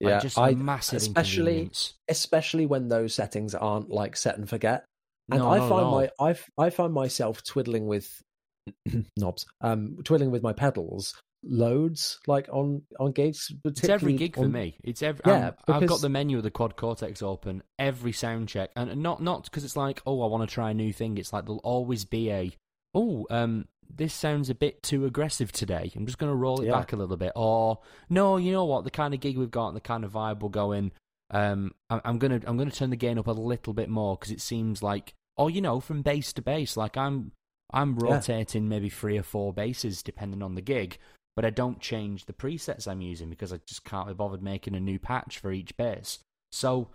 [0.00, 1.70] Like, yeah, just I- a massive especially
[2.08, 4.84] especially when those settings aren't like set and forget.
[5.30, 8.22] And No, I find my I find myself twiddling with
[9.16, 11.14] knobs, um, twiddling with my pedals
[11.48, 13.52] loads, like on on gigs.
[13.64, 14.76] It's every gig for me.
[14.82, 15.22] It's every.
[15.26, 19.02] Yeah, um, I've got the menu of the Quad Cortex open every sound check, and
[19.02, 21.18] not not because it's like, oh, I want to try a new thing.
[21.18, 22.52] It's like there'll always be a,
[22.94, 25.92] oh, um, this sounds a bit too aggressive today.
[25.96, 26.72] I'm just going to roll it Yeah.
[26.72, 27.32] back a little bit.
[27.36, 27.78] Or
[28.10, 28.84] no, you know what?
[28.84, 30.92] The kind of gig we've got, and the kind of vibe we're going.
[31.30, 34.30] Um, I'm, I'm gonna I'm gonna turn the gain up a little bit more because
[34.30, 37.32] it seems like, oh, you know, from bass to bass, like I'm
[37.72, 38.12] I'm Yeah.
[38.14, 40.98] rotating maybe three or four basses depending on the gig
[41.34, 44.74] but I don't change the presets I'm using because I just can't be bothered making
[44.74, 46.18] a new patch for each bass.
[46.50, 46.88] So,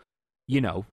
[0.47, 0.85] you know,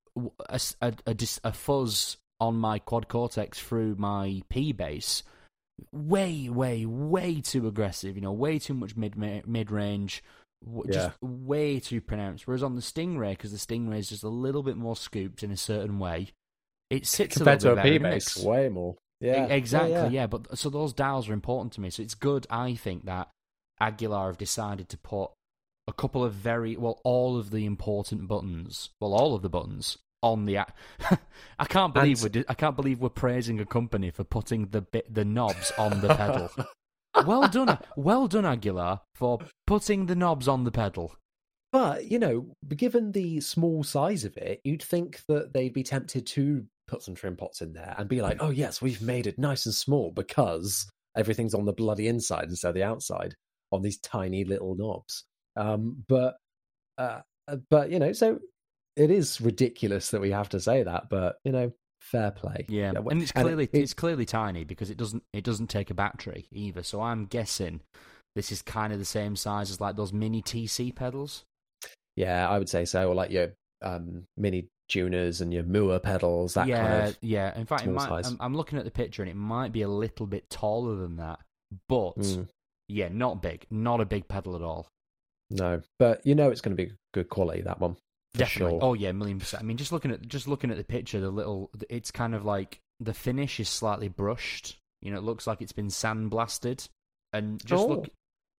[0.51, 5.23] a, a- a a fuzz on my quad cortex through my P bass,
[5.93, 8.17] way, way, way too aggressive.
[8.17, 10.23] You know, way too much mid mid range,
[10.91, 12.47] just way too pronounced.
[12.47, 15.51] Whereas on the Stingray, because the Stingray is just a little bit more scooped in
[15.51, 16.29] a certain way,
[16.91, 18.97] it sits compared a to a bit P mix way more.
[19.21, 19.93] Yeah, exactly.
[19.93, 20.09] yeah.
[20.09, 21.91] Yeah, but so those dials are important to me.
[21.91, 22.47] So it's good.
[22.51, 23.29] I think that
[23.81, 25.31] Aguilar have decided to put
[25.89, 29.99] a couple of very well, all of the important buttons, well, all of the buttons
[30.23, 30.59] on the.
[31.59, 34.83] I can't believe And- we're I can't believe we're praising a company for putting the
[34.83, 36.51] bit the knobs on the pedal.
[37.27, 41.15] well done, well done, Aguilar, for putting the knobs on the pedal.
[41.73, 46.27] But you know, given the small size of it, you'd think that they'd be tempted
[46.29, 49.39] to put some trim pots in there and be like, "Oh yes, we've made it
[49.39, 53.35] nice and small because everything's on the bloody inside instead of the outside
[53.71, 55.25] on these tiny little knobs."
[55.57, 56.37] Um, but,
[56.97, 57.21] uh,
[57.69, 58.39] but you know, so
[58.99, 62.67] it is ridiculous that we have to say that, but you know, fair play.
[62.69, 65.91] Yeah, and it's it- clearly it- it's clearly tiny because it doesn't it doesn't take
[65.91, 66.83] a battery either.
[66.83, 67.81] So I'm guessing
[68.35, 71.45] this is kind of the same size as like those mini TC pedals.
[72.17, 73.09] yeah, I would say so.
[73.09, 77.19] Or like your um, mini tuners and your Mooer pedals, that yeah, kind of.
[77.21, 77.57] yeah.
[77.59, 78.27] In fact, it might.
[78.27, 81.17] I'm, I'm looking at the picture and it might be a little bit taller than
[81.17, 81.39] that,
[81.89, 82.49] but Mm.
[82.89, 84.89] yeah, not big, not a big pedal at all.
[85.51, 87.97] No, but you know it's going to be good quality that one.
[88.39, 88.79] Definitely.
[88.81, 88.85] Sure.
[88.91, 89.63] Oh yeah, million percent.
[89.63, 92.45] I mean, just looking at just looking at the picture, the little, it's kind of
[92.45, 94.77] like the finish is slightly brushed.
[95.03, 96.89] You know, it looks like it's been sandblasted,
[97.33, 97.87] and just Oh.
[97.89, 98.09] look,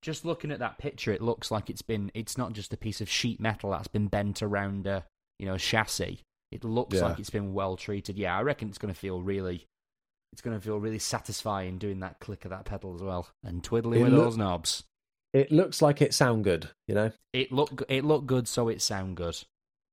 [0.03, 2.11] just looking at that picture, it looks like it's been.
[2.15, 5.05] It's not just a piece of sheet metal that's been bent around a
[5.39, 6.21] you know a chassis.
[6.51, 7.03] It looks Yeah.
[7.09, 8.17] like it's been well treated.
[8.17, 9.67] Yeah, I reckon it's going to feel really,
[10.33, 13.63] it's going to feel really satisfying doing that click of that pedal as well and
[13.63, 14.85] twiddling It with look- those knobs.
[15.35, 17.11] It looks like it sound good, you know.
[17.35, 19.37] It look it looked good, so it sound good.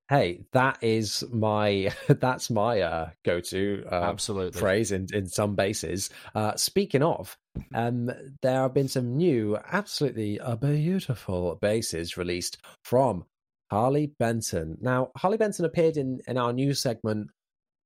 [0.07, 4.59] Hey, that is my that's my uh, go-to uh, Absolutely.
[4.59, 6.11] phrase in, in some basses.
[6.35, 7.37] Uh, speaking of,
[7.73, 13.25] um, there have been some new, absolutely uh, beautiful basses released from
[13.71, 14.77] Harley Benton.
[14.79, 17.31] Now, Harley Benton appeared in, in our news segment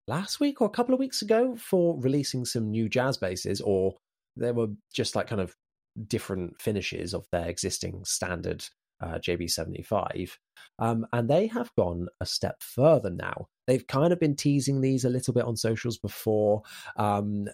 [0.07, 3.95] last week or a couple of weeks ago for releasing some new jazz basses or
[4.35, 5.55] they were just like kind of
[6.07, 8.65] different finishes of their existing standard
[9.01, 10.31] uh, JB75.
[10.79, 13.47] Um, and they have gone a step further now.
[13.67, 16.63] They've kind of been teasing these a little bit on socials before.
[16.97, 17.47] Um,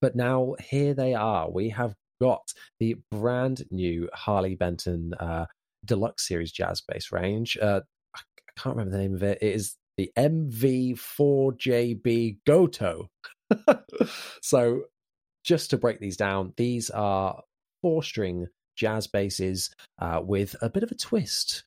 [0.00, 1.50] but now here they are.
[1.50, 5.46] We have got the brand new Harley Benton uh,
[5.84, 7.58] Deluxe Series Jazz Bass range.
[7.60, 7.80] Uh,
[8.14, 8.20] I
[8.58, 9.38] can't remember the name of it.
[9.40, 13.06] It is the MV4JB Gotoh.
[14.42, 14.82] so,
[15.44, 17.40] just to break these down, these are
[17.80, 21.64] four string jazz basses uh, with a bit of a twist.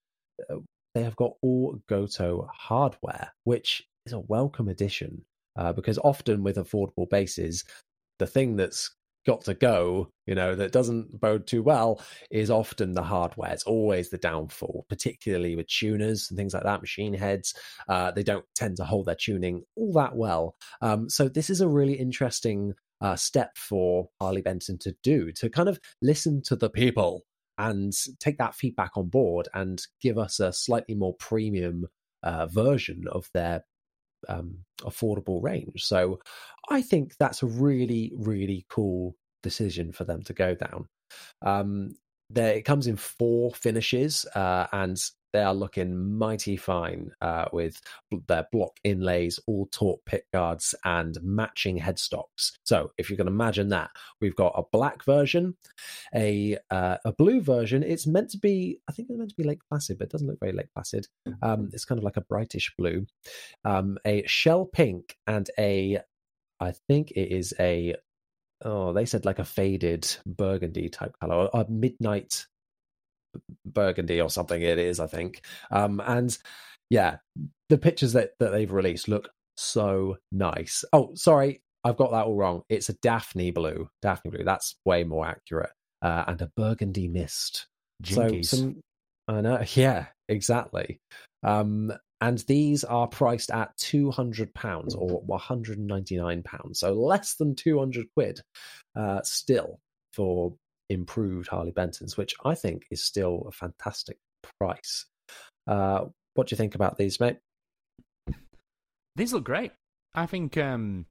[0.49, 0.57] Uh,
[0.95, 5.23] they have got all Gotoh hardware, which is a welcome addition
[5.57, 7.63] uh, because often with affordable basses,
[8.19, 8.95] the thing that's
[9.25, 13.51] got to go, you know, that doesn't bode too well is often the hardware.
[13.51, 17.53] It's always the downfall, particularly with tuners and things like that, machine heads.
[17.87, 20.55] Uh, they don't tend to hold their tuning all that well.
[20.81, 25.49] Um, so this is a really interesting uh, step for Harley Benton to do to
[25.49, 27.23] kind of listen to the people
[27.57, 31.87] and take that feedback on board and give us a slightly more premium
[32.23, 33.63] uh, version of their
[34.29, 35.83] um, affordable range.
[35.83, 36.19] So
[36.69, 40.87] I think that's a really, really cool decision for them to go down.
[41.41, 41.95] Um,
[42.29, 44.97] there, it comes in four finishes, uh, and
[45.33, 47.81] they are looking mighty fine uh, with
[48.27, 52.53] their block inlays, all taut pick guards, and matching headstocks.
[52.63, 55.55] So, if you can imagine that, we've got a black version,
[56.13, 57.83] a uh, a blue version.
[57.83, 60.27] It's meant to be, I think it's meant to be Lake Placid, but it doesn't
[60.27, 61.07] look very Lake Placid.
[61.41, 63.05] Um, it's kind of like a brightish blue,
[63.65, 65.99] um, a shell pink, and a,
[66.59, 67.95] I think it is a
[68.63, 72.45] oh, they said like a faded burgundy type color, a midnight
[73.65, 74.61] burgundy or something.
[74.61, 75.41] It is, I think.
[75.71, 76.37] Um, and
[76.89, 77.17] yeah,
[77.69, 80.83] the pictures that that they've released look so nice.
[80.93, 82.63] Oh, sorry, I've got that all wrong.
[82.69, 83.89] It's a Daphne blue.
[84.01, 84.43] Daphne blue.
[84.43, 85.71] That's way more accurate.
[86.01, 87.67] Uh, and a burgundy mist.
[88.03, 88.45] Jinkies.
[88.47, 88.81] So some,
[89.27, 89.63] I know.
[89.73, 90.99] Yeah, exactly.
[91.43, 96.43] Um, and these are priced at two hundred pounds or one hundred and ninety nine
[96.43, 98.41] pounds, so less than two hundred quid.
[98.95, 99.79] Uh, still
[100.13, 100.53] for
[100.91, 104.17] improved Harley Bentons, which I think is still a fantastic
[104.59, 105.05] price.
[105.67, 107.37] Uh, what do you think about these, mate?
[109.15, 109.71] These look great.
[110.13, 110.57] I think.
[110.57, 111.05] um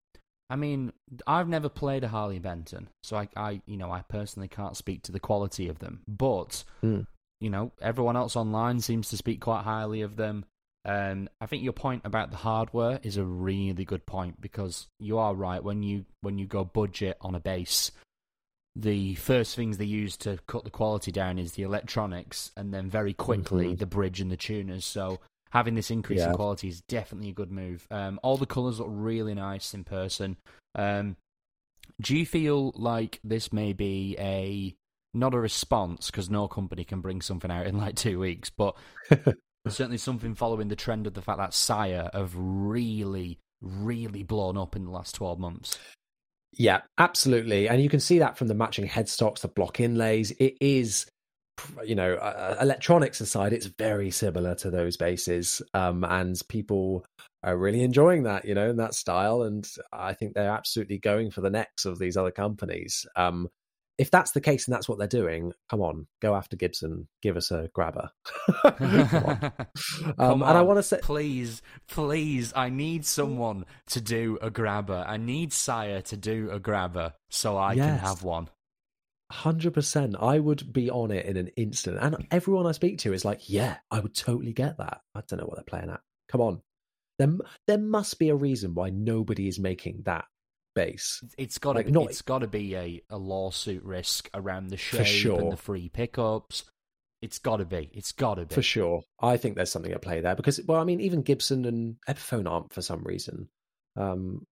[0.49, 0.93] I mean,
[1.29, 5.05] I've never played a Harley Benton, so I, I, you know, I personally can't speak
[5.05, 6.01] to the quality of them.
[6.09, 7.07] But Mm.
[7.41, 10.45] you know, everyone else online seems to speak quite highly of them.
[10.85, 15.19] Um, I think your point about the hardware is a really good point because you
[15.19, 17.93] are right when you when you go budget on a bass,
[18.77, 22.89] the first things they use to cut the quality down is the electronics, and then
[22.89, 23.79] very quickly Mhm.
[23.79, 24.85] the bridge and the tuners.
[24.85, 25.19] So
[25.51, 27.87] having this increase in quality is definitely a good move.
[27.91, 30.37] Um, all the colors look really nice in person.
[30.77, 31.17] Um,
[32.01, 34.75] do you feel like this may be a
[35.13, 38.77] not a response because no company can bring something out in like two weeks, but
[39.69, 44.77] certainly something following the trend of the fact that Sire have really, really blown up
[44.77, 45.77] in the last twelve months.
[46.53, 47.69] Yeah, absolutely.
[47.69, 50.31] And you can see that from the matching headstocks, the block inlays.
[50.33, 51.07] It is,
[51.85, 55.63] you know, uh, electronics aside, it's very similar to those basses.
[55.75, 57.05] Um, and people
[57.43, 59.43] are really enjoying that, you know, in that style.
[59.43, 63.07] And I think they're absolutely going for the necks of these other companies.
[63.17, 63.49] Um,
[64.01, 67.37] if that's the case and that's what they're doing, come on, go after Gibson, give
[67.37, 68.11] us a grabber.
[68.65, 69.53] On.
[70.19, 74.51] Um, Come and I want to say, please, please, I need someone to do a
[74.51, 75.05] grabber.
[75.07, 78.49] I need Sire to do a grabber so I can have one.
[79.31, 80.17] Hundred percent.
[80.19, 83.49] I would be on it in an instant, and everyone I speak to is like,
[83.49, 86.01] "Yeah, I would totally get that." I don't know what they're playing at.
[86.29, 86.63] Come on,
[87.19, 87.29] there
[87.69, 90.25] there must be a reason why nobody is making that
[90.75, 91.23] bass.
[91.39, 94.77] It's got to Like, not- it's got to be a, a lawsuit risk around the
[94.77, 95.41] shape sure.
[95.41, 96.65] and the free pickups.
[97.23, 97.91] It's got to be.
[97.93, 98.55] It's got to be.
[98.55, 101.67] For sure, I think there's something at play there because, well, I mean, even Gibson
[101.67, 103.49] and Epiphone aren't for some reason.
[103.97, 104.47] Um,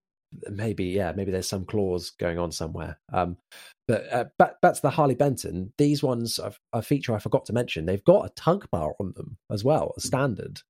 [0.50, 2.98] maybe, yeah, maybe there's some clause going on somewhere.
[3.10, 3.38] Um,
[3.86, 5.72] but uh, but that's the Harley Benton.
[5.78, 7.86] These ones, are a feature I forgot to mention.
[7.86, 10.60] They've got a tug bar on them as well, a standard,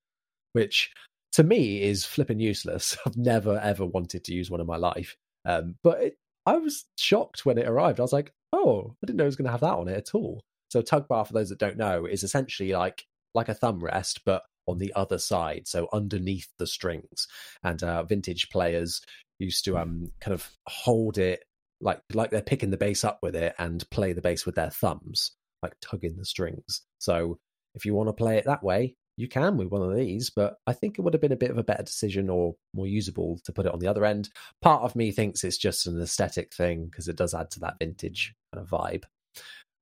[0.53, 0.93] which
[1.33, 2.97] to me is flipping useless.
[3.05, 5.17] I've never ever wanted to use one in my life.
[5.45, 6.13] Um, but it,
[6.45, 7.99] I was shocked when it arrived.
[7.99, 9.97] I was like, oh, I didn't know it was going to have that on it
[9.97, 10.41] at all.
[10.69, 14.21] So tug bar, for those that don't know, is essentially like like a thumb rest,
[14.25, 17.27] but on the other side, so underneath the strings.
[17.63, 19.01] And uh, vintage players
[19.39, 21.43] used to um kind of hold it
[21.81, 24.69] like like they're picking the bass up with it and play the bass with their
[24.69, 25.31] thumbs,
[25.63, 26.81] like tugging the strings.
[26.99, 27.39] So
[27.75, 30.59] if you want to play it that way, you can with one of these, but
[30.65, 33.37] I think it would have been a bit of a better decision or more usable
[33.43, 34.29] to put it on the other end.
[34.61, 37.77] Part of me thinks it's just an aesthetic thing because it does add to that
[37.79, 39.03] vintage kind of vibe.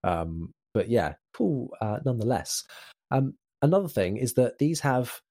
[0.04, 2.64] Um, but yeah, cool uh, nonetheless.
[3.12, 5.22] Um, another thing is that these have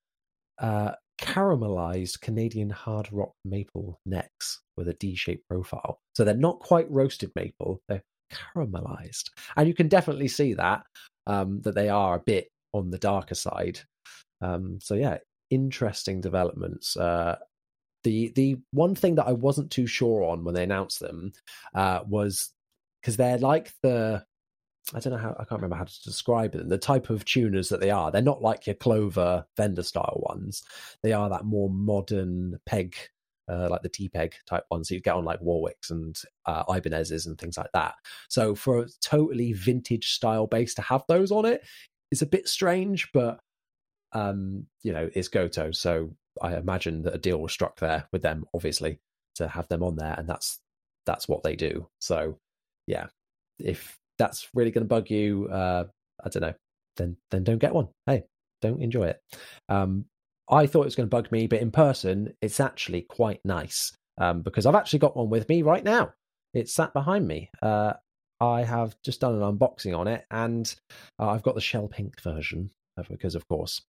[0.59, 5.99] uh, caramelized Canadian hard rock maple necks with a D-shaped profile.
[6.15, 10.85] So they're not quite roasted maple; they're caramelized, and you can definitely see that
[11.27, 13.81] um, that they are a bit on the darker side.
[14.41, 15.19] Um, so yeah,
[15.51, 16.97] interesting developments.
[16.97, 17.37] Uh,
[18.05, 21.33] the the one thing that I wasn't too sure on when they announced them
[21.75, 22.53] uh, was
[23.01, 24.25] because they're like the
[24.95, 26.69] I don't know how I can't remember how to describe them.
[26.69, 30.63] The type of tuners that they are, they're not like your Clover Fender style ones.
[31.03, 32.95] They are that more modern peg,
[33.49, 34.89] uh, like the T peg type ones.
[34.89, 37.95] So you get on like Warwicks and uh, Ibanez's and things like that.
[38.29, 41.63] So for a totally vintage style bass to have those on it
[42.13, 43.41] is a bit strange, but
[44.13, 45.75] um, you know, it's Gotoh.
[45.75, 49.01] So I imagine that a deal was struck there with them, obviously,
[49.37, 50.61] to have them on there, and that's
[51.05, 51.89] that's what they do.
[52.01, 52.39] So
[52.87, 53.07] yeah,
[53.59, 55.85] if that's really going to bug you, uh,
[56.25, 56.55] I don't know,
[56.97, 57.89] then then don't get one.
[58.07, 58.25] Hey,
[58.61, 59.21] don't enjoy it.
[59.69, 60.07] Um,
[60.49, 63.93] I thought it was going to bug me, but in person, it's actually quite nice
[64.19, 66.13] um, because I've actually got one with me right now.
[66.55, 67.51] It's sat behind me.
[67.61, 67.95] Uh,
[68.41, 70.73] I have just done an unboxing on it, and
[71.19, 72.71] uh, I've got the shell pink version
[73.09, 73.83] because, of course,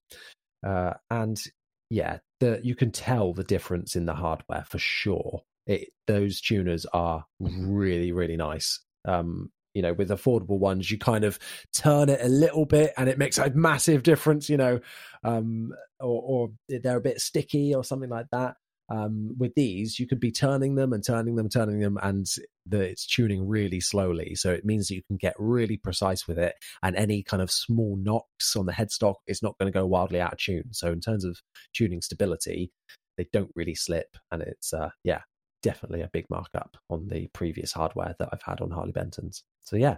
[0.66, 1.42] uh, and
[1.90, 5.44] yeah, the you can tell the difference in the hardware for sure.
[5.66, 8.80] It, those tuners are really really nice.
[9.06, 11.38] Um, you know, with affordable ones, you kind of
[11.72, 14.80] turn it a little bit and it makes a massive difference, you know,
[15.24, 18.56] um, or, or they're a bit sticky or something like that.
[18.90, 22.26] Um, with these, you could be turning them and turning them, and turning them, and
[22.66, 24.36] the, it's tuning really slowly.
[24.36, 27.52] So it means that you can get really precise with it, and any kind of
[27.52, 30.70] small knocks on the headstock is not going to go wildly out of tune.
[30.72, 31.38] So in terms of
[31.74, 32.72] tuning stability,
[33.18, 35.22] they don't really slip, and it's uh, yeah,
[35.64, 39.44] definitely a big markup on the previous hardware that I've had on Harley Benton's.
[39.64, 39.98] So yeah,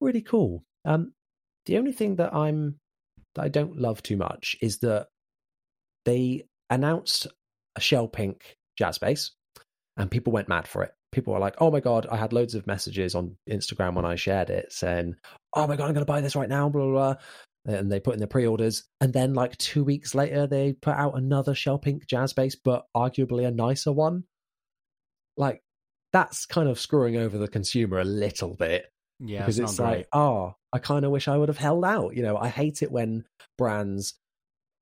[0.00, 0.64] really cool.
[0.84, 1.12] Um,
[1.66, 2.78] the only thing that I'm
[3.34, 5.08] that I don't love too much is that
[6.04, 7.26] they announced
[7.76, 9.32] a shell pink jazz bass,
[9.96, 10.92] and people went mad for it.
[11.12, 14.16] People were like, "Oh my god!" I had loads of messages on Instagram when I
[14.16, 15.14] shared it saying,
[15.54, 17.14] "Oh my god, I'm going to buy this right now!" Blah, blah blah.
[17.66, 21.16] And they put in their pre-orders, and then like two weeks later, they put out
[21.16, 24.24] another shell pink jazz bass, but arguably a nicer one.
[25.36, 25.62] Like
[26.12, 28.86] that's kind of screwing over the consumer a little bit.
[29.18, 30.06] Yeah, because it's, it's like, great.
[30.12, 32.14] oh, ah, I kind of wish I would have held out.
[32.14, 33.24] You know, I hate it when
[33.58, 34.14] brands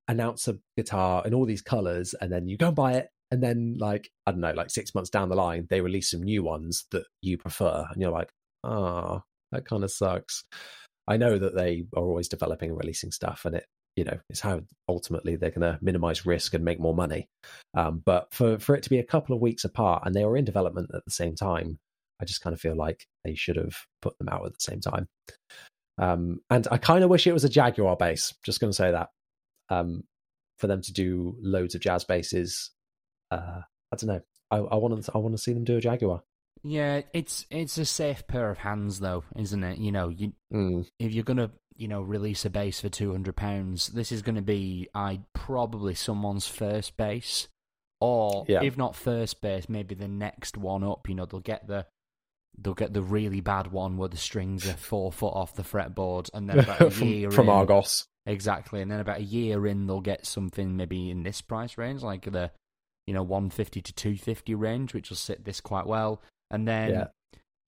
[0.09, 3.43] announce a guitar in all these colors and then you go and buy it and
[3.43, 6.43] then like i don't know like six months down the line they release some new
[6.43, 8.31] ones that you prefer and you're like
[8.65, 9.23] ah
[9.55, 10.45] that kind of sucks.
[11.09, 14.41] I know that they are always developing and releasing stuff and it you know it's
[14.41, 17.29] how ultimately they're going to minimize risk and make more money.
[17.75, 20.37] Um, but for for it to be a couple of weeks apart and they were
[20.37, 21.79] in development at the same time
[22.21, 24.81] i just kind of feel like they should have put them out at the same
[24.81, 25.07] time.
[25.99, 28.91] Um, and i kind of wish it was a jaguar bass just going to say
[28.91, 29.11] that
[29.75, 30.05] um,
[30.59, 32.71] for them to do loads of jazz basses.
[33.31, 33.61] Uh,
[33.93, 34.21] I don't know.
[34.51, 35.13] I, I want to.
[35.15, 36.23] I want to see them do a Jaguar.
[36.63, 39.79] Yeah, it's it's a safe pair of hands though, isn't it?
[39.79, 40.87] You know, you Mm.
[40.99, 44.43] if you're gonna you know release a bass for two hundred pounds, this is gonna
[44.43, 47.49] be I probably someone's first bass,
[48.01, 48.63] or Yeah.
[48.63, 51.09] if not first bass, maybe the next one up.
[51.09, 51.87] You know, they'll get the
[52.57, 56.31] they'll get the really bad one where the strings are four foot off the fretboard,
[56.33, 58.07] and then about a year from, from Argos.
[58.27, 62.03] Exactly, and then about a year in, they'll get something maybe in this price range,
[62.03, 62.51] like the
[63.07, 66.23] you know one fifty to two fifty range, which will sit this quite well.
[66.51, 67.07] And then Yeah.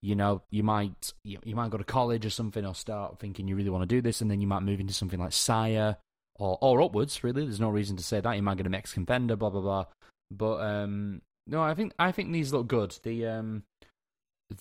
[0.01, 3.47] you know you might you, you might go to college or something, or start thinking
[3.47, 5.97] you really want to do this, and then you might move into something like Sire
[6.39, 7.23] or or upwards.
[7.23, 9.61] Really, there's no reason to say that you might get a Mexican Fender, blah blah
[9.61, 9.85] blah.
[10.31, 12.97] But um, no, I think I think these look good.
[13.03, 13.63] The um,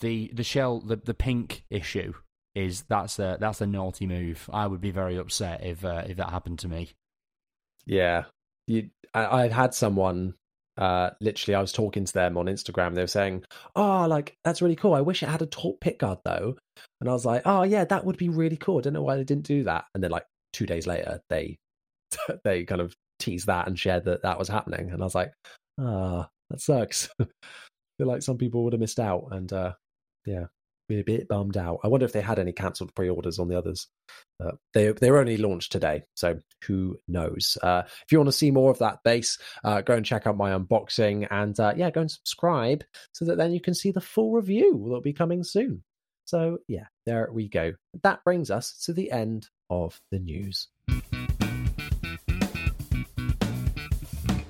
[0.01, 2.13] the the shell the the pink issue
[2.57, 4.49] is that's a that's a naughty move.
[4.53, 6.91] I would be very upset if uh, if that happened to me.
[7.85, 8.25] Yeah,
[8.67, 8.91] you.
[9.15, 10.35] I, I had someone.
[10.79, 12.95] Uh, literally, I was talking to them on Instagram.
[12.95, 13.45] They were saying,
[13.77, 14.95] "Oh, like that's really cool.
[14.95, 16.57] I wish it had a tort pick guard though."
[17.01, 19.17] And I was like, "Oh yeah, that would be really cool." I don't know why
[19.17, 19.85] they didn't do that.
[19.95, 21.57] And then like two days later, they
[22.45, 25.33] they kind of teased that and shared that that was happening, and I was like,
[25.79, 27.09] ah, that sucks.
[27.19, 29.73] Feel like some people would have missed out, and uh,
[30.27, 30.47] yeah,
[30.89, 31.81] be a bit bummed out.
[31.85, 33.89] I wonder if they had any cancelled pre-orders on the others.
[34.43, 37.59] Uh, they they were only launched today, so who knows?
[37.63, 40.37] Uh, if you want to see more of that bass, uh, go and check out
[40.37, 44.01] my unboxing, and uh, yeah, go and subscribe so that then you can see the
[44.01, 45.83] full review that'll be coming soon.
[46.25, 47.75] So yeah, there we go.
[48.03, 50.69] That brings us to the end of the news.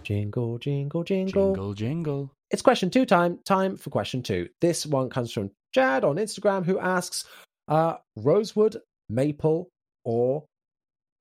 [0.03, 1.55] Jingle, jingle, jingle.
[1.55, 2.31] Jingle, jingle.
[2.53, 3.41] It's question two time.
[3.45, 4.49] Time for question two.
[4.61, 7.25] This one comes from Chad on Instagram who asks
[7.69, 9.69] uh, Rosewood, Maple,
[10.05, 10.45] or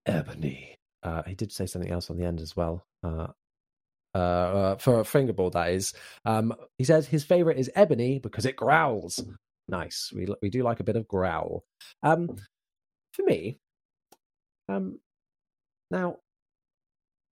[0.06, 0.76] Ebony?
[1.04, 2.86] Uh, he did say something else on the end as well.
[3.04, 3.28] Uh,
[4.16, 5.94] uh, uh, for a fingerboard, that is.
[6.24, 9.24] Um, he says his favorite is Ebony because it growls.
[9.68, 10.12] Nice.
[10.16, 11.64] We we do like a bit of growl.
[12.02, 12.36] Um,
[13.12, 13.60] for me,
[14.70, 15.00] um,
[15.92, 16.18] now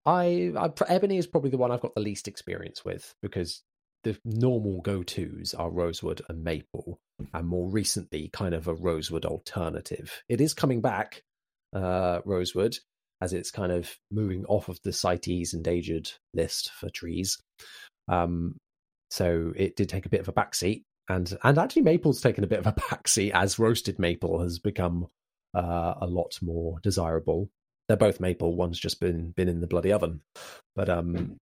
[0.06, 3.64] I, I ebony is probably the one I've got the least experience with because
[4.04, 7.00] the normal go-tos are rosewood and maple
[7.34, 11.22] and more recently kind of a rosewood alternative it is coming back
[11.76, 12.78] uh rosewood
[13.22, 17.38] as it's kind of moving off of the CITES endangered list for trees
[18.08, 18.56] um
[19.10, 22.48] so it did take a bit of a backseat and and actually maple's taken a
[22.48, 25.08] bit of a backseat as roasted maple has become
[25.56, 27.48] uh, a lot more desirable
[27.88, 28.56] they're both maple.
[28.56, 30.22] One's just been been in the bloody oven.
[30.76, 31.38] But um,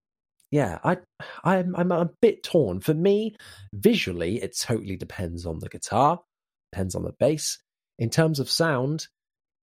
[0.52, 0.98] yeah, I
[1.44, 2.82] I'm I'm a bit torn.
[2.82, 3.36] For me,
[3.74, 6.20] visually, it totally depends on the guitar,
[6.72, 7.58] depends on the bass.
[8.00, 9.08] In terms of sound,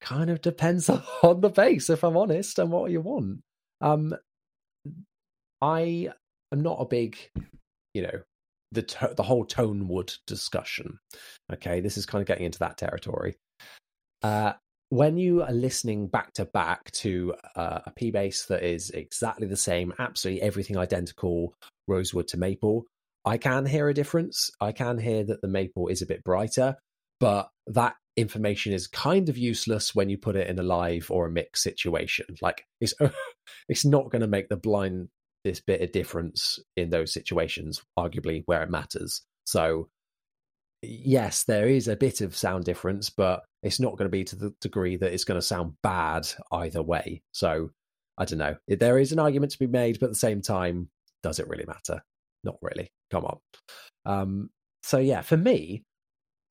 [0.02, 0.90] kind of depends
[1.24, 3.42] on the bass, if I'm honest, and what you want.
[3.82, 4.16] Um,
[5.62, 6.10] I
[6.54, 7.18] am not a big,
[7.94, 8.22] you know,
[8.72, 11.00] the to- the whole tone wood discussion.
[11.52, 13.36] Okay, this is kind of getting into that territory.
[14.24, 14.54] Uh,
[14.90, 19.48] when you are listening back to back to uh, a P bass that is exactly
[19.48, 21.54] the same, absolutely everything identical,
[21.88, 22.86] rosewood to maple,
[23.26, 24.50] I can hear a difference.
[24.62, 26.78] I can hear that the maple is a bit brighter,
[27.20, 31.28] but that information is kind of useless when you put it in a live or
[31.28, 32.26] a mix situation.
[32.42, 32.94] Like it's
[33.70, 35.10] it's not going to make the blind
[35.44, 39.22] this bit of difference in those situations, arguably where it matters.
[39.46, 39.90] So
[40.88, 44.36] yes, there is a bit of sound difference, but it's not going to be to
[44.36, 47.22] the degree that it's going to sound bad either way.
[47.32, 47.72] So
[48.18, 48.56] I don't know.
[48.68, 50.90] There is an argument to be made, but at the same time,
[51.24, 52.02] does it really matter?
[52.44, 52.90] Not really.
[53.12, 53.38] Come on.
[54.06, 54.50] Um,
[54.84, 55.84] so yeah, for me,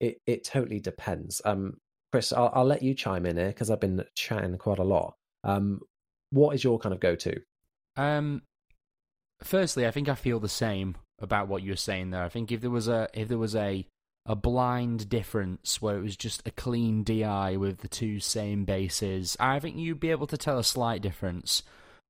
[0.01, 1.41] it it totally depends.
[1.45, 1.79] Um,
[2.13, 5.15] Chris, I'll, I'll let you chime in here because I've been chatting quite a lot.
[5.45, 5.81] Um,
[6.31, 7.41] what is your kind of go to?
[7.97, 8.43] Um,
[9.43, 12.23] firstly, I think I feel the same about what you're saying there.
[12.23, 13.87] I think if there was a if there was a
[14.27, 19.37] a blind difference where it was just a clean DI with the two same basses.
[19.39, 21.63] I think you'd be able to tell a slight difference.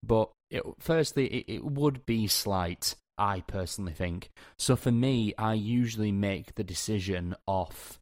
[0.02, 4.30] But it, firstly, it, it would be slight, I personally think.
[4.58, 7.98] So for me, I usually make the decision off.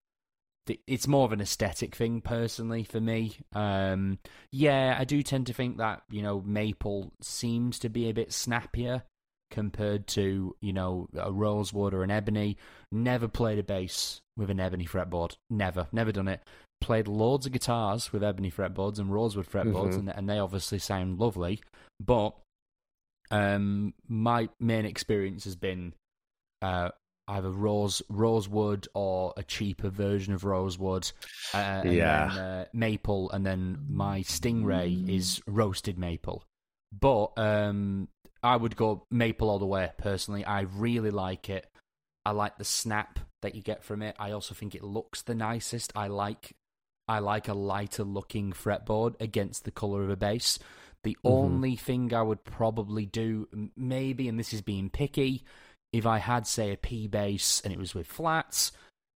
[0.87, 3.37] It's more of an aesthetic thing, personally, for me.
[3.53, 4.19] Um,
[4.51, 8.33] yeah, I do tend to think that you know maple seems to be a bit
[8.33, 9.03] snappier
[9.51, 12.57] compared to you know a rosewood or an ebony.
[12.93, 15.37] Never played a bass with an ebony fretboard.
[15.51, 16.43] Never, never done it.
[16.81, 20.09] Played loads of guitars with ebony fretboards and rosewood fretboards, mm-hmm.
[20.09, 21.61] and, and they obviously sound lovely.
[22.01, 22.35] But
[23.31, 25.95] um, my main experience has been
[26.63, 26.91] uh,
[27.29, 31.11] either rose rosewood or a cheaper version of rosewood.
[31.53, 36.45] Uh, yeah, then, uh, maple, and then my stingray is roasted maple.
[37.01, 38.09] But um,
[38.43, 39.91] I would go maple all the way.
[39.99, 41.67] Personally, I really like it.
[42.27, 44.17] I like the snap that you get from it.
[44.19, 45.93] I also think it looks the nicest.
[45.95, 46.55] I like
[47.07, 50.59] I like a lighter looking fretboard against the color of a bass.
[51.03, 51.29] The mm-hmm.
[51.29, 55.45] only thing I would probably do, maybe, and this is being picky,
[55.93, 58.73] if I had say a P bass and it was with flats,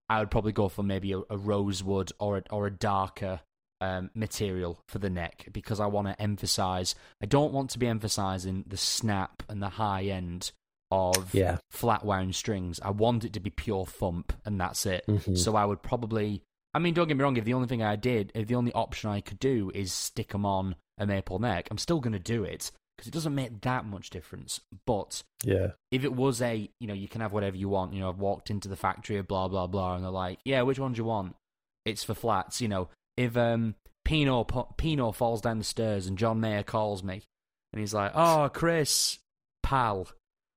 [0.08, 3.40] I would probably go for maybe a, a rosewood or a, or a darker
[3.80, 6.94] um, material for the neck because I want to emphasize.
[7.22, 10.52] I don't want to be emphasizing the snap and the high end
[10.90, 11.58] of yeah.
[11.70, 12.80] flat wound strings.
[12.82, 15.04] I want it to be pure thump, and that's it.
[15.06, 15.34] Mm-hmm.
[15.34, 16.42] So I would probably.
[16.74, 17.36] I mean, don't get me wrong.
[17.36, 20.32] If the only thing I did, if the only option I could do is stick
[20.32, 23.60] them on a maple neck, I'm still going to do it because it doesn't make
[23.62, 24.60] that much difference.
[24.86, 27.94] But yeah, if it was a, you know, you can have whatever you want.
[27.94, 30.62] You know, I've walked into the factory of blah blah blah, and they're like, yeah,
[30.62, 31.36] which one do you want?
[31.84, 32.60] It's for flats.
[32.60, 32.88] You know,
[33.18, 37.24] if um Pino Pino falls down the stairs and John Mayer calls me
[37.72, 39.18] and he's like, "Oh, Chris,
[39.62, 40.08] pal,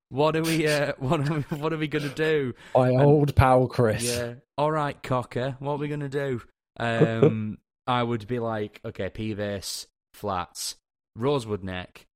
[0.09, 3.35] what are we uh, what are we, what are we gonna do?" My and, old
[3.35, 4.03] pal, Chris.
[4.03, 4.35] Yeah.
[4.57, 6.41] All right, cocker, what are we gonna do?
[6.79, 10.77] Um, I would be like, okay, P-Bass, flats,
[11.17, 12.07] rosewood neck,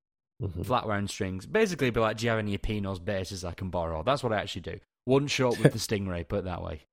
[0.41, 0.61] mm-hmm.
[0.63, 1.45] flat wound strings.
[1.45, 4.01] Basically, be like, do you have any Pinos basses I can borrow?
[4.01, 4.79] That's what I actually do.
[5.03, 6.83] One shot with the Stingray, put it that way.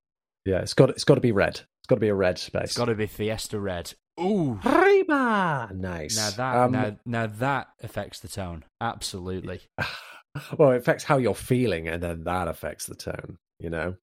[0.45, 1.61] Yeah, it's got it's got to be red.
[1.93, 2.63] Got to be a red space.
[2.63, 3.93] It's got to be Fiesta red.
[4.19, 6.17] Ooh, Reba, nice.
[6.17, 8.65] Now that um, now, now that affects the tone.
[8.81, 9.61] Absolutely.
[10.57, 13.37] well, it affects how you're feeling, and then that affects the tone.
[13.61, 13.97] You know,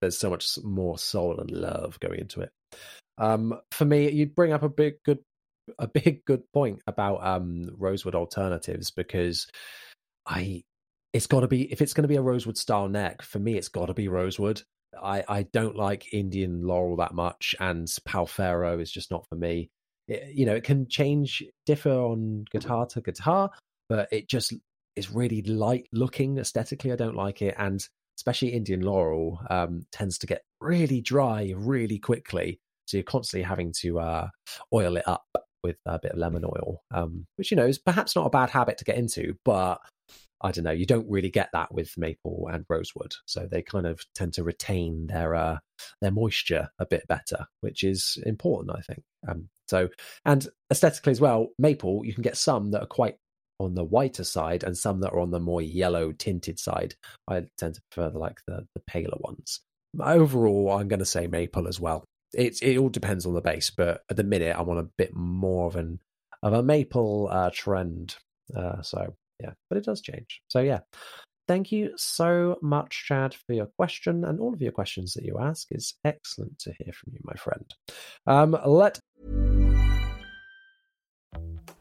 [0.00, 2.52] there's so much more soul and love going into it.
[3.18, 5.18] Um, for me, you bring up a big good
[5.80, 9.48] a big good point about um rosewood alternatives because
[10.28, 10.62] I
[11.12, 13.56] it's got to be if it's going to be a rosewood style neck for me
[13.56, 14.62] it's got to be rosewood
[15.00, 19.36] I, I don't like Indian laurel that much, and Pau Ferro is just not for
[19.36, 19.70] me.
[20.08, 23.50] It, you know, it can change, differ on guitar to guitar,
[23.88, 24.52] but it just
[24.96, 26.92] is really light looking aesthetically.
[26.92, 27.86] I don't like it, and
[28.16, 32.60] especially Indian laurel um, tends to get really dry really quickly.
[32.86, 34.28] So you're constantly having to uh,
[34.72, 35.24] oil it up
[35.62, 38.50] with a bit of lemon oil, um, which you know is perhaps not a bad
[38.50, 39.80] habit to get into, but
[40.42, 43.14] I don't know, you don't really get that with maple and rosewood.
[43.26, 45.58] So they kind of tend to retain their uh,
[46.00, 49.02] their moisture a bit better, which is important, I think.
[49.28, 49.88] Um, so
[50.24, 53.16] and aesthetically as well, maple you can get some that are quite
[53.58, 56.94] on the whiter side and some that are on the more yellow tinted side.
[57.28, 59.60] I tend to prefer like the the paler ones.
[60.00, 62.04] Overall, I'm going to say maple as well.
[62.34, 65.14] It it all depends on the bass, but at the minute I want a bit
[65.14, 66.00] more of an
[66.42, 68.16] of a maple uh, trend.
[68.54, 70.40] Uh, so yeah, but it does change.
[70.48, 70.80] So yeah,
[71.48, 75.38] thank you so much, Chad, for your question and all of your questions that you
[75.40, 75.68] ask.
[75.70, 77.74] It's excellent to hear from you, my friend.
[78.26, 78.98] Um, let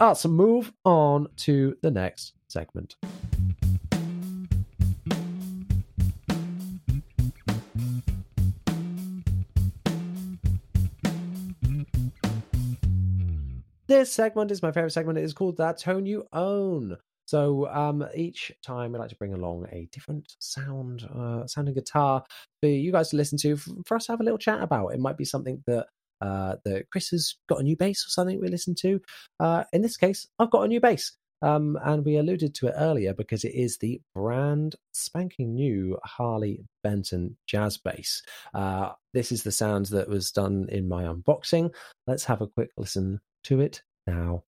[0.00, 2.96] So move on to the next segment.
[13.86, 15.18] This segment is my favorite segment.
[15.18, 16.96] It is called That Tone You Own.
[17.26, 22.24] So um, each time we like to bring along a different sound, uh, sounding guitar
[22.60, 24.88] for you guys to listen to, for us to have a little chat about.
[24.88, 25.86] It might be something that
[26.20, 29.00] uh, that Chris has got a new bass or something we listen to.
[29.38, 31.12] Uh, in this case, I've got a new bass.
[31.42, 36.66] Um, and we alluded to it earlier because it is the brand spanking new Harley
[36.82, 38.22] Benton jazz bass.
[38.52, 41.72] Uh, this is the sound that was done in my unboxing.
[42.06, 44.42] Let's have a quick listen to it now.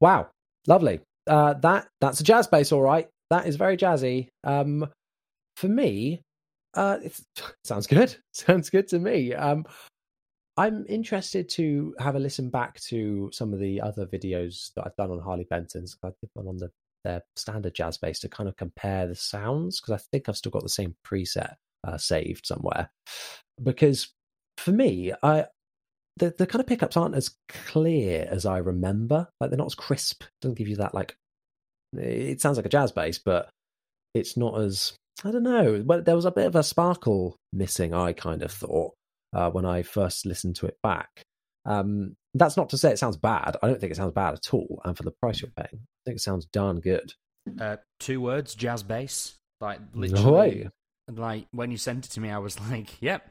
[0.00, 0.28] Wow,
[0.66, 1.00] lovely.
[1.26, 3.08] Uh, that that's a jazz bass, all right.
[3.30, 4.28] That is very jazzy.
[4.44, 4.86] Um,
[5.56, 6.22] for me,
[6.74, 7.20] uh, it
[7.64, 8.16] sounds good.
[8.32, 9.34] Sounds good to me.
[9.34, 9.66] Um,
[10.56, 14.96] I'm interested to have a listen back to some of the other videos that I've
[14.96, 15.96] done on Harley Benton's.
[16.02, 16.70] I did one on the
[17.04, 20.50] their standard jazz bass to kind of compare the sounds because I think I've still
[20.50, 22.90] got the same preset uh, saved somewhere.
[23.62, 24.08] Because
[24.56, 25.46] for me, I
[26.18, 29.28] the, the kind of pickups aren't as clear as I remember.
[29.40, 30.24] Like they're not as crisp.
[30.40, 31.16] Doesn't give you that like.
[31.96, 33.48] It sounds like a jazz bass, but
[34.14, 34.92] it's not as
[35.24, 35.82] I don't know.
[35.84, 37.94] But there was a bit of a sparkle missing.
[37.94, 38.92] I kind of thought
[39.34, 41.08] uh, when I first listened to it back.
[41.66, 43.56] Um, that's not to say it sounds bad.
[43.62, 44.80] I don't think it sounds bad at all.
[44.84, 47.12] And for the price you're paying, I think it sounds darn good.
[47.60, 49.34] Uh, two words: jazz bass.
[49.60, 50.68] Like No literally, way.
[51.12, 53.28] like when you sent it to me, I was like, "Yep,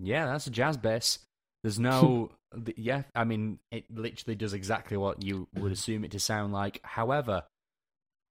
[0.00, 1.18] yeah, that's a jazz bass."
[1.66, 2.30] There's no,
[2.64, 3.02] th- yeah.
[3.12, 6.78] I mean, it literally does exactly what you would assume it to sound like.
[6.84, 7.42] However,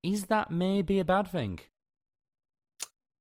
[0.03, 1.59] is that maybe a bad thing?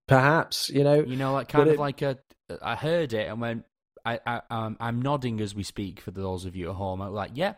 [0.07, 1.03] Perhaps you know.
[1.03, 2.19] You know, like kind of it- like a.
[2.63, 3.65] I heard it and went.
[4.05, 7.01] I, I um, I'm nodding as we speak for those of you at home.
[7.01, 7.55] I'm like, yeah,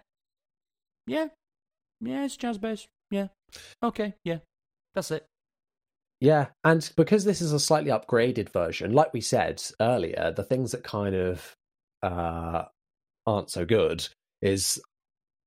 [1.06, 1.26] yeah,
[2.00, 2.86] yeah, it's jazz bass.
[3.10, 3.28] Yeah,
[3.82, 4.38] okay, yeah,
[4.94, 5.26] that's it.
[6.22, 10.72] Yeah, and because this is a slightly upgraded version, like we said earlier, the things
[10.72, 11.54] that kind of
[12.02, 12.64] uh,
[13.26, 14.06] aren't so good
[14.42, 14.80] is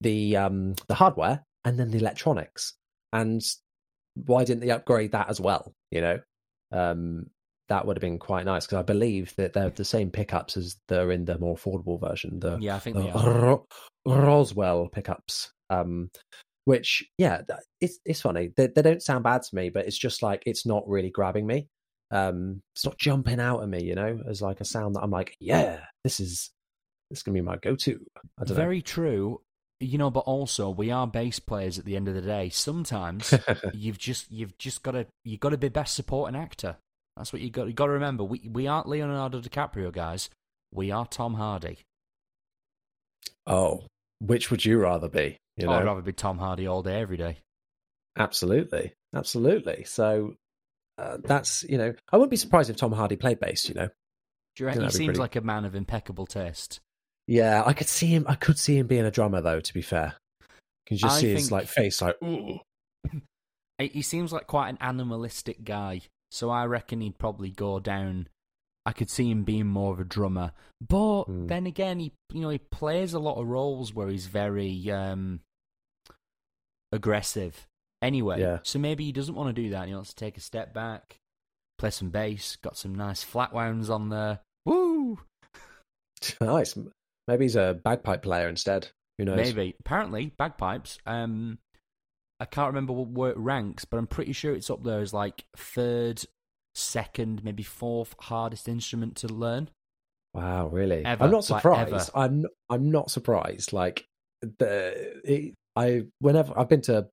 [0.02, 2.74] the um, the hardware and then the electronics.
[3.14, 3.43] And
[4.16, 5.74] why didn't they upgrade that as well?
[5.91, 6.20] You know,
[6.72, 7.28] um,
[7.70, 10.78] that would have been quite nice because I believe that they're the same pickups as
[10.88, 12.39] they're in the more affordable version.
[12.39, 13.41] The Yeah, I think the they are.
[13.41, 13.66] Ro-
[14.06, 15.52] Roswell pickups.
[15.70, 16.10] Um,
[16.66, 17.41] which yeah,
[17.82, 18.52] it's it's funny.
[18.56, 21.47] They they don't sound bad to me, but it's just like it's not really grabbing
[21.47, 21.68] me.
[22.12, 25.12] Um, it's not jumping out at me, you know, as like a sound that I'm
[25.12, 26.52] like, yeah, this is
[27.10, 28.06] this is gonna be my go-to.
[28.39, 29.41] I don't Very true.
[29.82, 32.50] You know, but also we are bass players at the end of the day.
[32.50, 33.34] Sometimes
[33.74, 36.76] you've just you've just got to you've got to be best supporting actor.
[37.16, 37.68] That's what you got.
[37.68, 38.24] You got to remember.
[38.26, 40.30] We we aren't Leonardo DiCaprio, guys.
[40.74, 41.80] We are Tom Hardy.
[43.47, 43.84] oh,
[44.20, 45.38] which would you rather be?
[45.58, 47.38] You Oh, know, I'd rather be Tom Hardy all day, every day.
[48.18, 49.84] absolutely, absolutely.
[49.86, 50.36] So
[50.97, 53.68] uh, that's you know, I wouldn't be surprised if Tom Hardy played bass.
[53.70, 53.89] You know,
[54.60, 56.82] Do you reckon he seems pretty- like a man of impeccable taste?
[57.28, 58.26] yeah, I could see him.
[58.28, 59.62] I could see him being a drummer, though.
[59.62, 60.47] To be fair, you
[60.88, 62.60] can just I see his like face, like ooh.
[63.80, 66.01] He seems like quite an animalistic guy,
[66.32, 68.28] so I reckon he'd probably go down.
[68.86, 70.51] I could see him being more of a drummer,
[70.82, 71.47] but Hmm.
[71.47, 75.39] then again, he you know he plays a lot of roles where he's very um,
[76.91, 77.66] aggressive.
[78.01, 78.60] Anyway, Yeah.
[78.64, 79.88] so maybe he doesn't want to do that.
[79.88, 81.18] He wants to take a step back,
[81.78, 84.39] play some bass, got some nice flat wounds on there.
[86.41, 86.78] Nice.
[87.28, 88.88] Maybe he's a bagpipe player instead.
[89.17, 89.38] Who knows?
[89.38, 89.76] Maybe.
[89.80, 90.97] Apparently, bagpipes.
[91.05, 91.59] Um,
[92.39, 95.13] I can't remember what, where it ranks, but I'm pretty sure it's up there as
[95.13, 96.24] like third,
[96.74, 99.70] second, maybe fourth hardest instrument to learn.
[100.34, 101.03] Wow, really?
[101.05, 101.93] Ever, I'm not surprised.
[101.93, 102.05] ever.
[102.15, 103.74] I'm I'm not surprised.
[103.74, 104.05] Like
[104.41, 107.07] the it, I whenever I've been to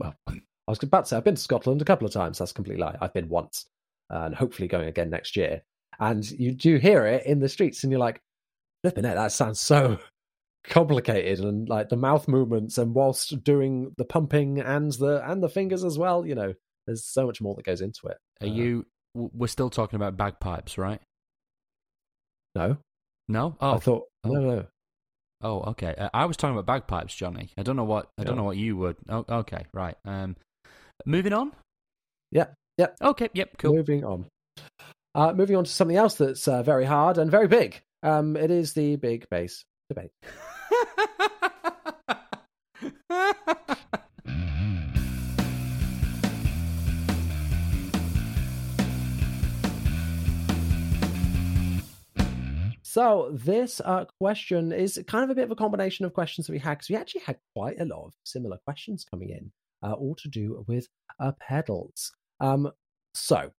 [0.00, 2.38] well, I was about to say I've been to Scotland a couple of times.
[2.38, 2.96] That's a complete lie.
[3.00, 3.66] I've been once,
[4.10, 5.62] and hopefully going again next year.
[6.00, 8.20] And you do hear it in the streets, and you're like,
[8.82, 9.14] flipping it.
[9.14, 9.98] That sounds so
[10.64, 15.48] complicated, and like the mouth movements, and whilst doing the pumping and the and the
[15.48, 16.26] fingers as well.
[16.26, 16.54] You know,
[16.86, 18.18] there's so much more that goes into it.
[18.40, 18.86] Are Uh, you?
[19.14, 21.00] We're still talking about bagpipes, right?
[22.54, 22.78] No,
[23.28, 23.56] No.
[23.60, 24.30] Oh, I thought oh.
[24.30, 24.66] no, no.
[25.42, 25.94] oh, okay.
[25.96, 27.50] Uh, I was talking about bagpipes, Johnny.
[27.58, 28.08] I don't know what.
[28.18, 28.96] I don't know what you would.
[29.08, 29.96] Oh, okay, right.
[30.04, 30.36] Um,
[31.06, 31.52] moving on.
[32.30, 32.46] Yeah,
[32.78, 32.88] yeah.
[33.02, 33.28] Okay.
[33.34, 33.58] Yep.
[33.58, 33.74] Cool.
[33.74, 34.26] Moving on.
[35.14, 37.80] Uh, moving on to something else that's uh, very hard and very big.
[38.02, 40.10] Um, it is the big bass debate.
[52.92, 56.52] So this uh, question is kind of a bit of a combination of questions that
[56.52, 59.50] we had because we actually had quite a lot of similar questions coming in,
[59.82, 60.88] uh, all to do with
[61.18, 62.12] uh, pedals.
[62.40, 62.70] Um,
[63.14, 63.50] so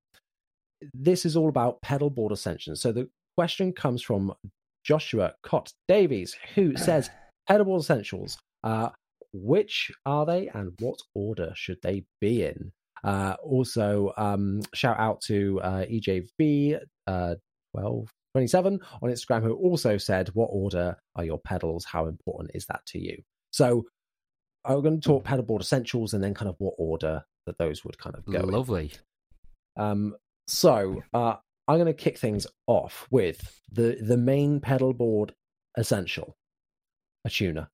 [0.93, 2.82] this is all about pedal board essentials.
[2.82, 4.33] So the question comes from
[4.85, 7.11] Joshua Cott Davies, who says
[7.49, 8.39] board essentials.
[8.64, 8.91] Uh,
[9.33, 12.70] which are they, and what order should they be in?
[13.03, 17.35] Uh, also, um, shout out to uh, EJV uh,
[17.74, 21.85] twelve twenty seven on Instagram, who also said, "What order are your pedals?
[21.85, 23.22] How important is that to you?"
[23.53, 23.87] So,
[24.64, 27.85] I'm going to talk pedal board essentials, and then kind of what order that those
[27.85, 28.41] would kind of go.
[28.41, 28.49] in.
[28.49, 28.93] Lovely.
[29.76, 30.14] Um,
[30.47, 31.37] so uh,
[31.69, 35.33] I'm going to kick things off with the the main pedal board
[35.77, 36.35] essential,
[37.25, 37.69] a tuner,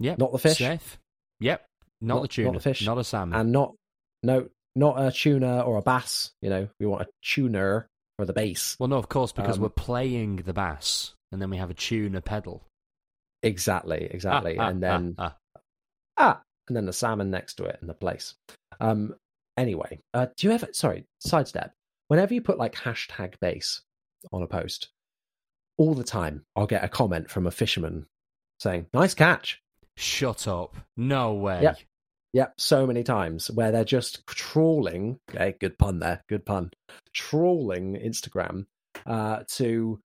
[0.00, 0.18] Yep.
[0.18, 0.58] Not the fish?
[0.58, 0.98] Safe.
[1.40, 1.64] Yep.
[2.00, 2.46] Not, Not- the tuna.
[2.48, 2.84] not the fish.
[2.86, 3.38] Not a salmon.
[3.40, 3.74] and not
[4.22, 6.32] no not a tuner or a bass.
[6.42, 7.88] You know, we want a tuner
[8.18, 8.76] for the bass.
[8.78, 11.74] Well, no, of course, because Um, we're playing the bass, and then we have a
[11.74, 12.62] tuner pedal.
[13.42, 15.60] Exactly, exactly, Ah, ah, and then ah, ah.
[16.18, 18.34] ah, and then the salmon next to it in the place.
[18.80, 19.14] Um,
[19.56, 20.68] anyway, uh, do you ever?
[20.72, 21.72] Sorry, sidestep.
[22.08, 23.82] Whenever you put like hashtag bass
[24.32, 24.88] on a post,
[25.76, 28.06] all the time I'll get a comment from a fisherman
[28.60, 29.60] saying "nice catch."
[29.96, 30.76] Shut up!
[30.96, 31.62] No way.
[31.62, 31.78] Yep.
[32.32, 35.18] Yep, so many times where they're just trawling.
[35.30, 36.70] Okay, good pun there, good pun.
[37.14, 38.66] Trawling Instagram
[39.06, 40.00] uh, to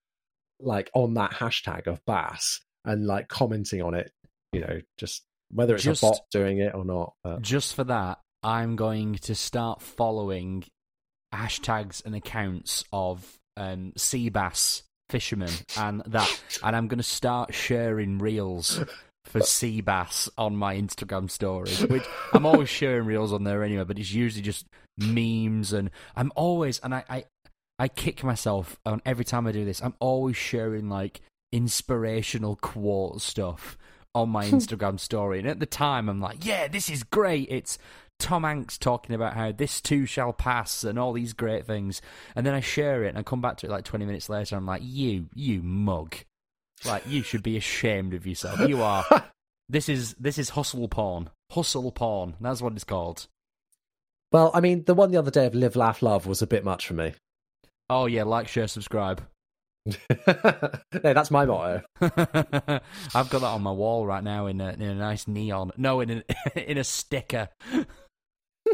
[0.58, 4.10] like on that hashtag of bass and like commenting on it.
[4.52, 7.12] You know, just whether it's Just- a bot doing it or not.
[7.22, 10.64] But Just for that, I'm going to start following
[11.32, 17.54] hashtags and accounts of um, sea bass fishermen and that, and I'm going to start
[17.54, 18.82] sharing reels
[19.24, 21.86] for sea bass on my Instagram stories.
[21.86, 24.66] Which I'm always sharing reels on there anyway, but it's usually just
[24.98, 27.24] memes, and I'm always and I I,
[27.78, 29.82] I kick myself on every time I do this.
[29.82, 31.20] I'm always sharing like
[31.52, 33.76] inspirational quote stuff
[34.14, 35.38] on my Instagram story.
[35.38, 37.48] And at the time, I'm like, yeah, this is great.
[37.50, 37.78] It's
[38.22, 42.00] Tom Hanks talking about how this too shall pass and all these great things.
[42.36, 44.56] And then I share it and I come back to it like 20 minutes later.
[44.56, 46.14] I'm like, you, you mug.
[46.84, 48.60] Like, you should be ashamed of yourself.
[48.68, 49.04] You are.
[49.68, 51.30] this is this is hustle porn.
[51.50, 52.34] Hustle porn.
[52.40, 53.26] That's what it's called.
[54.30, 56.64] Well, I mean, the one the other day of Live, Laugh, Love was a bit
[56.64, 57.14] much for me.
[57.90, 59.22] Oh, yeah, like, share, subscribe.
[60.06, 61.82] hey, that's my motto.
[62.00, 65.72] I've got that on my wall right now in a, in a nice neon.
[65.76, 66.22] No, in
[66.54, 67.48] a, in a sticker.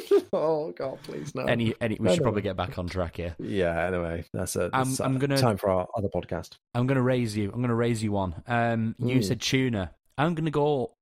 [0.33, 1.45] oh God, please no.
[1.45, 2.25] Any, any, we No, should no.
[2.25, 3.35] probably get back on track here.
[3.39, 3.87] Yeah.
[3.87, 4.71] Anyway, that's a.
[4.73, 6.57] I'm- that's, I'm gonna- time for our other podcast.
[6.75, 7.47] I'm going to raise you.
[7.53, 8.43] I'm going to raise you one.
[8.47, 9.23] Um, you Ooh.
[9.23, 9.93] said tuna.
[10.17, 10.93] I'm going to go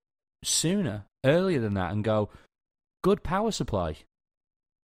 [0.44, 2.28] sooner, earlier than that, and go
[3.02, 3.96] good power supply.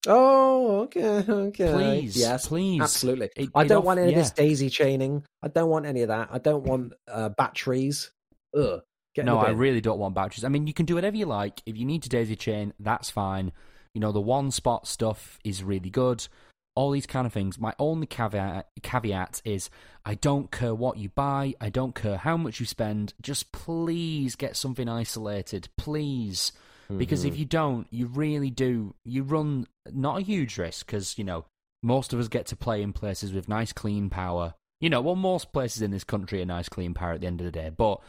[0.06, 1.72] Oh, okay, okay.
[1.72, 2.80] Please, yes, please.
[2.80, 3.30] absolutely.
[3.36, 5.24] It- I don't off- want any of this daisy chaining.
[5.42, 6.28] I don't want any of that.
[6.32, 8.10] I don't want uh, batteries.
[8.56, 8.80] Ugh.
[9.14, 10.42] Get no, I really don't want batteries.
[10.42, 11.60] I mean, you can do whatever you like.
[11.66, 13.52] If you need to daisy chain, that's fine.
[13.94, 16.26] You know, the one spot stuff is really good.
[16.74, 17.58] All these kind of things.
[17.58, 19.68] My only caveat caveat is
[20.06, 21.54] I don't care what you buy.
[21.60, 23.12] I don't care how much you spend.
[23.20, 26.52] Just please get something isolated, please.
[26.96, 27.28] Because Mm-hmm.
[27.28, 28.94] if you don't, you really do.
[29.04, 31.44] You run not a huge risk because you know
[31.82, 34.54] most of us get to play in places with nice clean power.
[34.80, 37.40] You know, well, most places in this country are nice clean power at the end
[37.40, 38.00] of the day, but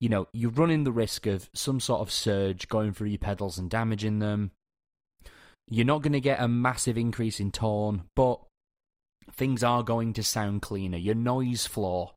[0.00, 3.58] you know, you're running the risk of some sort of surge going through your pedals
[3.58, 4.50] and damaging them.
[5.68, 8.40] You're not going to get a massive increase in tone, but
[9.32, 10.98] things are going to sound cleaner.
[10.98, 12.12] Your noise floor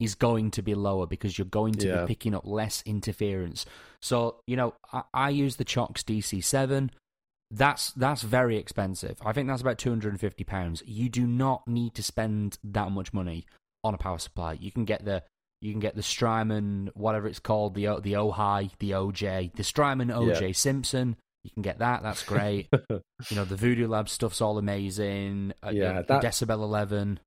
[0.00, 2.00] is going to be lower because you're going to Yeah.
[2.02, 3.64] be picking up less interference.
[4.00, 6.90] So, you know, I, I use the Cioks DC7.
[7.50, 9.18] That's that's very expensive.
[9.24, 10.82] I think that's about two hundred and fifty pounds.
[10.86, 13.46] You do not need to spend that much money
[13.84, 14.54] on a power supply.
[14.54, 15.22] You can get the
[15.60, 20.08] you can get the Strymon, whatever it's called, the the Ojai, the OJ, the Strymon
[20.08, 21.16] OJ Simpson.
[21.44, 22.02] You can get that.
[22.02, 22.68] That's great.
[22.90, 25.52] you know the Voodoo Lab stuff's all amazing.
[25.62, 27.20] Uh, Yeah, the that- Decibel Eleven.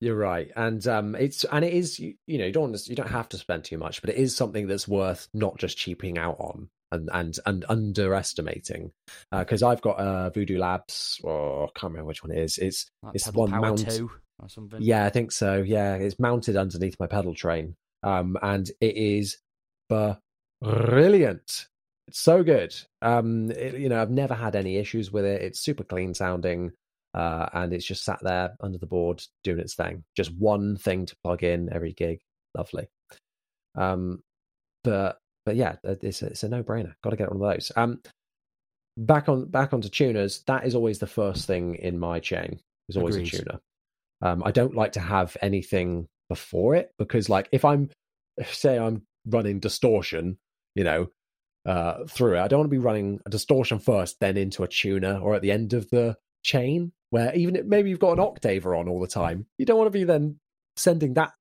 [0.00, 3.10] You're right, and um, it's and it is you, you know you don't you don't
[3.10, 6.36] have to spend too much, but it is something that's worth not just cheaping out
[6.38, 8.92] on and and and underestimating.
[9.32, 12.58] Because I've got uh, Voodoo Labs, or I can't remember which one it is.
[12.58, 13.90] It's Like it's one Power mount.
[13.90, 14.80] Two or something.
[14.80, 15.62] Yeah, I think so.
[15.62, 17.74] Yeah, it's mounted underneath my Pedaltrain,
[18.04, 19.38] um, and it is
[20.62, 21.66] brilliant.
[22.08, 22.74] It's so good.
[23.02, 25.42] Um, it, you know, I've never had any issues with it.
[25.42, 26.72] It's super clean sounding,
[27.14, 30.04] uh, and it's just sat there under the board doing its thing.
[30.16, 32.20] Just one thing to plug in every gig.
[32.56, 32.88] Lovely.
[33.76, 34.22] Um,
[34.84, 36.94] but but yeah, it's a, it's a no brainer.
[37.02, 37.70] Got to get one of those.
[37.76, 38.00] Um,
[38.96, 40.42] back on back onto tuners.
[40.46, 42.58] That is always the first thing in my chain.
[42.88, 43.34] Is always Agreed.
[43.34, 43.60] a tuner.
[44.22, 47.90] Um, I don't like to have anything before it because, like, if I'm
[48.46, 50.38] say I'm running distortion,
[50.74, 51.08] you know,
[51.66, 54.68] uh, through it, I don't want to be running a distortion first, then into a
[54.68, 58.24] tuner, or at the end of the chain, where even if maybe you've got an
[58.24, 60.38] octaver on all the time, you don't want to be then
[60.76, 61.32] sending that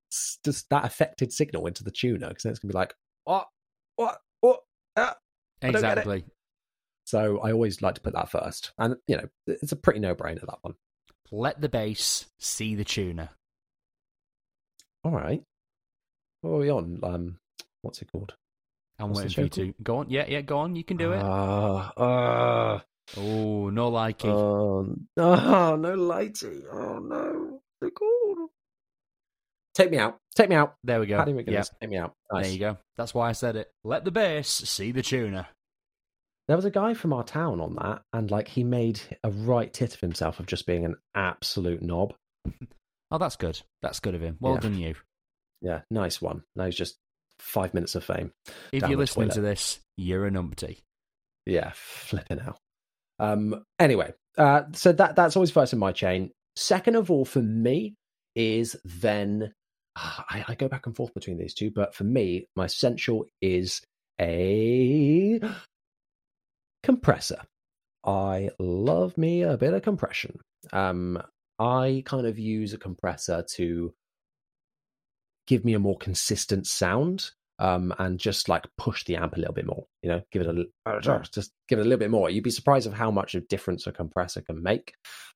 [0.43, 2.93] just that affected signal into the tuner because then it's gonna be like,
[3.25, 3.47] what,
[3.95, 4.61] what, what?
[4.95, 5.15] Ah.
[5.61, 6.01] I don't get it.
[6.01, 6.25] exactly.
[7.05, 10.41] So I always like to put that first, and you know, it's a pretty no-brainer
[10.41, 10.75] that one.
[11.31, 13.29] Let the bass see the tuner.
[15.03, 15.41] All right,
[16.41, 16.99] what are we on?
[17.03, 17.39] Um,
[17.81, 18.35] what's it called?
[18.99, 20.09] I'm What's the waiting for you to go on.
[20.09, 20.75] Yeah, yeah, go on.
[20.75, 21.21] You can do it.
[21.23, 21.93] Ah.
[23.15, 24.25] oh, no likey.
[24.25, 24.87] Oh,
[25.17, 26.63] oh, no lighty.
[26.71, 27.61] Oh, no.
[27.79, 28.47] They're cool.
[29.75, 30.17] Take me out.
[30.35, 30.75] Take me out.
[30.83, 31.17] there we go.
[31.17, 31.51] Paddy McGuinness.
[31.51, 32.13] Yeah, Take me out.
[32.31, 32.43] Nice.
[32.45, 32.77] there you go.
[32.95, 33.71] That's why I said it.
[33.83, 35.47] Let the bass see the tuner.
[36.47, 39.71] There was a guy from our town on that, and like he made a right
[39.71, 42.13] tit of himself of just being an absolute knob.
[43.09, 43.61] Oh, that's good.
[43.81, 44.35] That's good of him.
[44.41, 44.59] Well Yeah.
[44.59, 44.95] done, you.
[45.61, 46.43] Yeah, nice one.
[46.57, 46.97] Now he's just
[47.39, 48.31] five minutes of fame.
[48.71, 50.79] If you're listening to this, you're a numpty.
[51.45, 52.57] Yeah, flipping out.
[53.19, 53.63] Um.
[53.79, 56.31] Anyway, uh, so that that's always first in my chain.
[56.55, 57.95] Second of all, for me,
[58.35, 59.53] is then
[59.95, 63.25] ah, I, I go back and forth between these two, but for me, my essential
[63.41, 63.81] is
[64.19, 65.39] a
[66.83, 67.41] compressor.
[68.05, 70.39] I love me a bit of compression.
[70.71, 71.21] Um,
[71.59, 73.93] I kind of use a compressor to
[75.47, 77.31] give me a more consistent sound.
[77.59, 79.85] um, and just like push the amp a little bit more.
[80.03, 80.51] You know, give it a
[81.31, 82.29] just give it a little bit more.
[82.29, 84.93] You'd be surprised of how much of difference a compressor can make,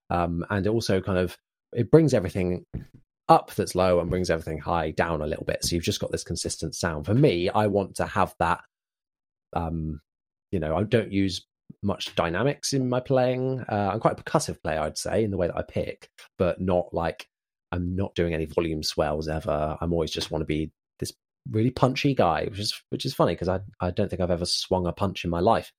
[0.10, 1.38] um, and it also kind of
[1.74, 2.66] it brings everything
[3.30, 5.64] up that's low and brings everything high down a little bit.
[5.64, 7.06] So you've just got this consistent sound.
[7.06, 8.62] For me, I want to have that.
[9.54, 10.02] Um,
[10.52, 11.46] you know, I don't use
[11.82, 13.62] much dynamics in my playing.
[13.68, 16.60] Uh, I'm quite a percussive player, I'd say, in the way that I pick, but
[16.60, 17.26] not like
[17.72, 19.78] I'm not doing any volume swells ever.
[19.80, 21.14] I'm always just want to be this
[21.50, 24.46] really punchy guy, which is which is funny because I I don't think I've ever
[24.46, 25.72] swung a punch in my life.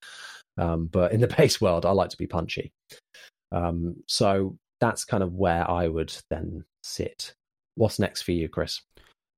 [0.58, 2.72] Um, but in the bass world, I like to be punchy.
[3.50, 7.34] Um, so that's kind of where I would then sit.
[7.74, 8.80] What's next for you, Chris?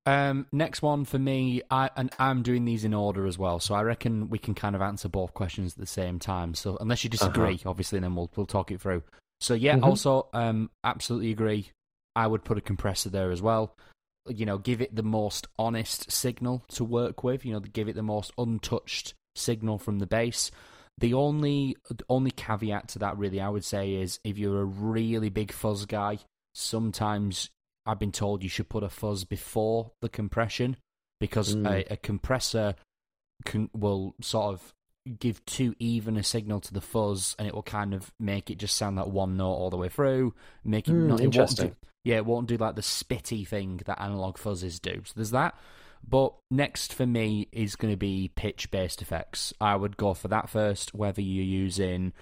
[0.07, 3.75] Um, next one for me, I and I'm doing these in order as well, so
[3.75, 6.55] I reckon we can kind of answer both questions at the same time.
[6.55, 7.71] So unless you disagree, uh-huh.
[7.71, 9.03] obviously, then we'll we'll talk it through.
[9.41, 9.85] So yeah, mm-hmm.
[9.85, 11.71] also um, absolutely agree.
[12.17, 13.77] I would put a compressor there as well.
[14.29, 17.45] You know, give it the most honest signal to work with.
[17.45, 20.51] You know, give it the most untouched signal from the bass.
[20.99, 24.65] The only the only caveat to that, really, I would say, is if you're a
[24.65, 26.19] really big fuzz guy,
[26.55, 27.51] sometimes
[27.85, 30.77] I've been told you should put a fuzz before the compression
[31.21, 31.69] because mm.
[31.69, 32.75] a, a, compressor
[33.45, 34.75] can, will sort of
[35.19, 38.59] give too even a signal to the fuzz and it will kind of make it
[38.59, 40.35] just sound like one note all the way through
[40.65, 44.01] make it mm, not interesting it yeah it won't do like the spitty thing that
[44.01, 45.55] analog fuzzes do so there's that
[46.07, 50.29] but next for me is going to be pitch based effects i would go for
[50.29, 52.13] that first whether you're using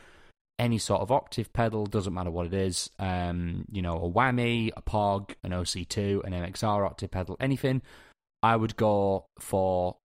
[0.63, 2.89] any sort of octave pedal, doesn't matter what it is.
[2.99, 7.83] Um, you know, a whammy, a POG, an OC2, an MXR octave pedal, anything.
[8.45, 9.97] I would go for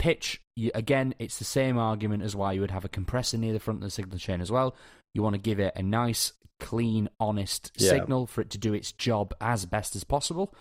[0.00, 0.42] pitch.
[0.74, 3.78] Again, it's the same argument as why you would have a compressor near the front
[3.78, 4.74] of the signal chain as well.
[5.14, 7.90] You want to give it a nice, clean, honest yeah.
[7.90, 10.54] signal for it to do its job as best as possible.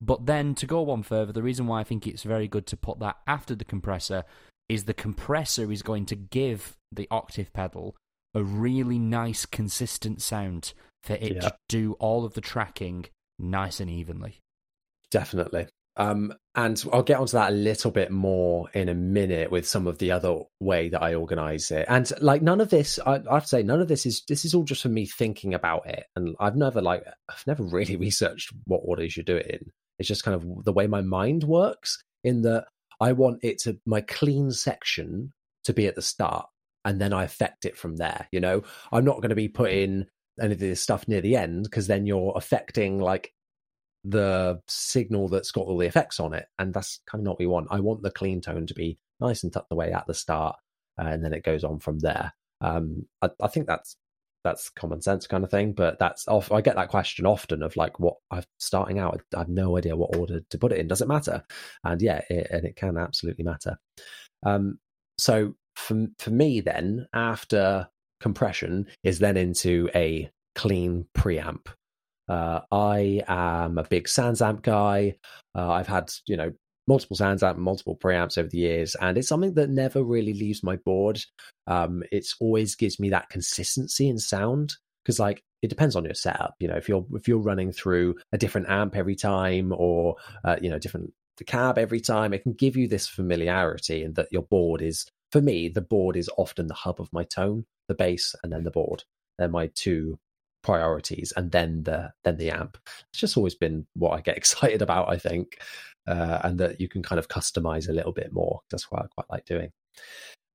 [0.00, 2.76] But then to go one further, the reason why I think it's very good to
[2.76, 4.24] put that after the compressor
[4.68, 7.96] is the compressor is going to give the octave pedal
[8.34, 11.40] a really nice, consistent sound for it yeah.
[11.40, 13.06] to do all of the tracking
[13.38, 14.40] nice and evenly.
[15.10, 15.68] Definitely.
[15.96, 19.86] Um, and I'll get onto that a little bit more in a minute with some
[19.86, 21.86] of the other way that I organize it.
[21.88, 24.44] And like none of this, I, I have to say, none of this is this
[24.44, 26.04] is all just for me thinking about it.
[26.16, 29.70] And I've never like I've never really researched what order you do it in.
[29.98, 32.02] It's just kind of the way my mind works.
[32.24, 32.66] In that
[33.00, 35.32] I want it to my clean section
[35.64, 36.46] to be at the start
[36.84, 38.28] and then I affect it from there.
[38.32, 40.06] You know, I'm not going to be putting
[40.40, 43.32] any of this stuff near the end because then you're affecting like
[44.04, 47.38] the signal that's got all the effects on it, and that's kind of not what
[47.38, 47.68] we want.
[47.70, 50.56] I want the clean tone to be nice and tucked away at the start,
[50.98, 52.32] and then it goes on from there.
[52.60, 53.96] Um, I, I think that's
[54.44, 56.52] that's common sense kind of thing, but that's off.
[56.52, 59.96] I get that question often of like, what I'm starting out, I have no idea
[59.96, 60.86] what order to put it in.
[60.86, 61.42] Does it matter?
[61.82, 63.78] And yeah, it, and it can absolutely matter.
[64.44, 64.78] Um,
[65.16, 67.88] so for for me then after
[68.20, 71.66] compression is then into a clean preamp.
[72.28, 75.16] Uh, I am a big SansAmp guy.
[75.54, 76.52] Uh, I've had you know
[76.86, 80.76] multiple SansAmp, multiple preamps over the years, and it's something that never really leaves my
[80.76, 81.20] board.
[81.66, 86.14] Um, it's always gives me that consistency in sound because like it depends on your
[86.14, 86.54] setup.
[86.60, 90.56] You know, if you're if you're running through a different amp every time, or uh,
[90.60, 94.28] you know different the cab every time, it can give you this familiarity and that
[94.30, 97.94] your board is for me, the board is often the hub of my tone, the
[97.94, 99.02] bass, and then the board.
[99.38, 100.18] They're my two
[100.64, 102.76] priorities, and then the then the amp.
[103.10, 105.08] It's just always been what I get excited about.
[105.08, 105.58] I think,
[106.06, 108.60] uh, and that you can kind of customize a little bit more.
[108.70, 109.70] That's what I quite like doing.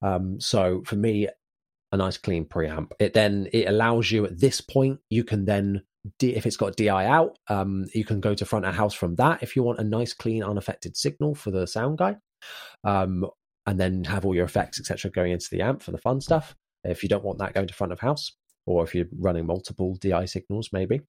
[0.02, 1.28] Um, so for me,
[1.92, 2.92] a nice clean preamp.
[3.00, 5.84] It then it allows you at this point you can then
[6.22, 9.44] if it's got DI out, um, you can go to front of house from that
[9.44, 12.16] if you want a nice clean unaffected signal for the sound guy.
[12.86, 13.26] Um,
[13.66, 16.56] and then have all your effects, etc., going into the amp for the fun stuff.
[16.84, 18.36] If you don't want that going to front of house,
[18.70, 21.02] or if you're running multiple DI signals, maybe,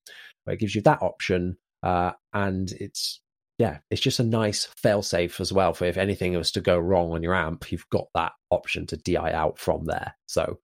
[0.45, 1.57] but it gives you that option.
[1.83, 3.21] Uh, and it's
[3.59, 6.79] yeah, it's just a nice fail safe as well for if anything was to go
[6.79, 10.15] wrong on your amp, you've got that option to DI out from there.
[10.27, 10.61] So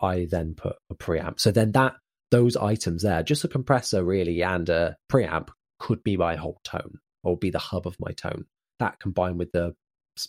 [0.00, 1.40] I then put a preamp.
[1.40, 1.96] So then that
[2.30, 5.48] those items there, just a compressor really and a preamp
[5.80, 8.44] could be my whole tone or be the hub of my tone.
[8.78, 9.74] That combined with the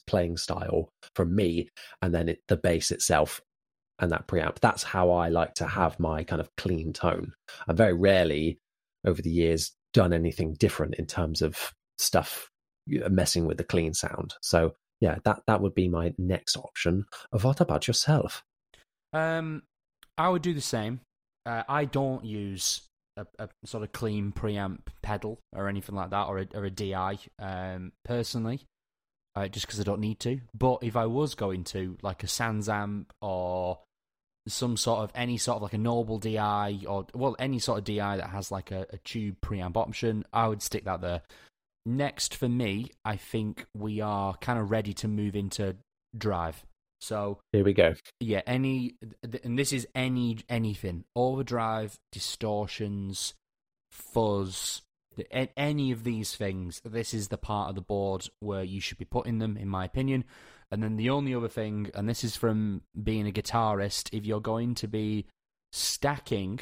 [0.08, 1.70] playing style from me,
[2.02, 3.42] and then it, the bass itself
[4.00, 4.60] and that preamp.
[4.60, 7.34] That's how I like to have my kind of clean tone.
[7.68, 8.60] I've very rarely
[9.06, 12.50] over the years done anything different in terms of stuff
[12.88, 14.34] messing with the clean sound.
[14.42, 17.06] So yeah, that that would be my next option.
[17.42, 18.44] What about yourself?
[19.14, 19.64] Um,
[20.18, 21.02] I would do the same.
[21.46, 22.82] Uh, I don't use
[23.18, 26.70] a, a, sort of clean preamp pedal or anything like that, or a, or a
[26.70, 27.18] DI.
[27.40, 28.62] Um, personally,
[29.36, 30.42] uh, just because I don't need to.
[30.54, 33.80] But if I was going to, like a SansAmp or
[34.50, 37.84] some sort of any sort of like a Noble DI or well any sort of
[37.86, 41.22] DI that has like a, a tube preamp option, I would stick that there.
[41.86, 45.76] Next for me, I think we are kind of ready to move into
[46.18, 46.64] drive.
[47.02, 47.94] So here we go.
[48.20, 48.96] Yeah, any
[49.44, 53.34] and this is any anything overdrive, distortions,
[53.92, 54.82] fuzz,
[55.32, 56.82] any of these things.
[56.84, 59.86] This is the part of the board where you should be putting them, in my
[59.86, 60.26] opinion.
[60.72, 64.40] And then the only other thing, and this is from being a guitarist, if you're
[64.40, 65.26] going to be
[65.72, 66.60] stacking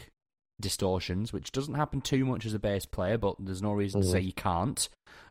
[0.59, 4.07] distortions, which doesn't happen too much as a bass player, but there's no reason to
[4.07, 4.27] say mm-hmm.
[4.27, 4.89] you can't.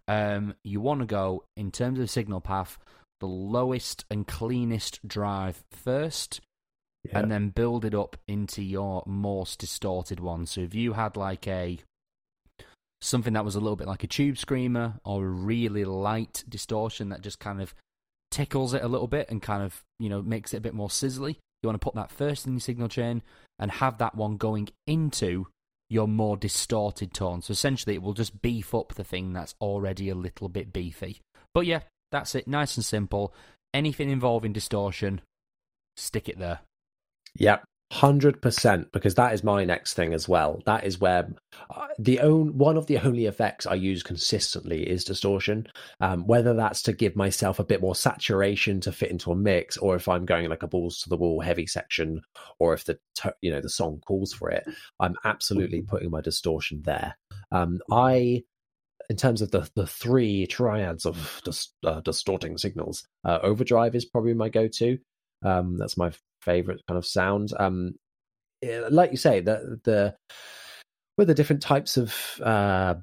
[0.09, 2.79] Um, you want to go in terms of signal path,
[3.21, 6.41] the lowest and cleanest drive first,
[7.05, 7.19] yeah.
[7.19, 10.47] and then build it up into your most distorted one.
[10.47, 11.79] So if you had like a
[13.01, 17.11] something that was a little bit like a tube screamer or a really light distortion
[17.11, 17.75] that just kind of
[18.37, 20.91] tickles it a little bit and kind of you know makes it a bit more
[20.91, 23.23] sizzly, you want to put that first in your signal chain
[23.59, 25.47] and have that one going into
[25.89, 27.41] your more distorted tone.
[27.41, 31.23] So essentially, it will just beef up the thing that's already a little bit beefy.
[31.55, 31.81] But yeah,
[32.13, 32.47] that's it.
[32.47, 33.33] Nice and simple.
[33.73, 35.23] Anything involving distortion,
[35.97, 36.61] stick it there.
[37.37, 37.65] Yep.
[37.93, 40.61] Hundred percent, because that is my next thing as well.
[40.67, 41.33] That is where
[41.71, 45.69] uh, the own one of the only effects I use consistently is distortion.
[46.01, 49.77] Um, whether that's to give myself a bit more saturation to fit into a mix,
[49.77, 52.23] or if I'm going like a balls to the wall heavy section,
[52.59, 52.99] or if the
[53.41, 54.67] you know the song calls for it,
[54.99, 57.17] I'm absolutely putting my distortion there.
[57.53, 58.43] Um, I
[59.09, 64.05] in terms of the the three triads of dis, uh, distorting signals, uh, overdrive is
[64.05, 64.99] probably my go-to.
[65.45, 67.53] Um, that's my favorite kind of sound.
[67.59, 67.95] Um,
[68.91, 70.17] like you say, the the
[71.17, 72.95] with the different types of uh,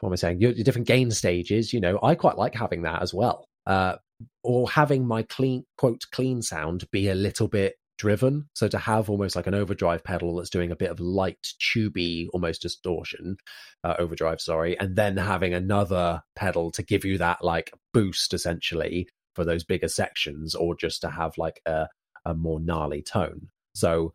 [0.00, 0.40] what am I saying?
[0.40, 1.72] Your, your, different gain stages.
[1.72, 3.46] You know, I quite like having that as well.
[3.66, 3.96] Uh,
[4.42, 8.48] or having my clean quote clean sound be a little bit driven.
[8.54, 12.28] So to have almost like an overdrive pedal that's doing a bit of light, tubey,
[12.32, 13.36] almost distortion,
[13.84, 19.08] uh, overdrive, sorry, and then having another pedal to give you that like boost essentially
[19.38, 21.86] for those bigger sections, or just to have like a,
[22.24, 23.46] a more gnarly tone.
[23.72, 24.14] So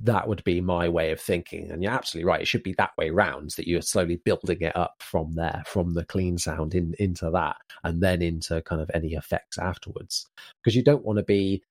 [0.00, 1.70] that would be my way of thinking.
[1.70, 2.42] And you're absolutely right.
[2.42, 5.94] It should be that way round that you're slowly building it up from there, from
[5.94, 10.26] the clean sound in, into that, and then into kind of any effects afterwards.
[10.62, 11.62] Because you don't want to be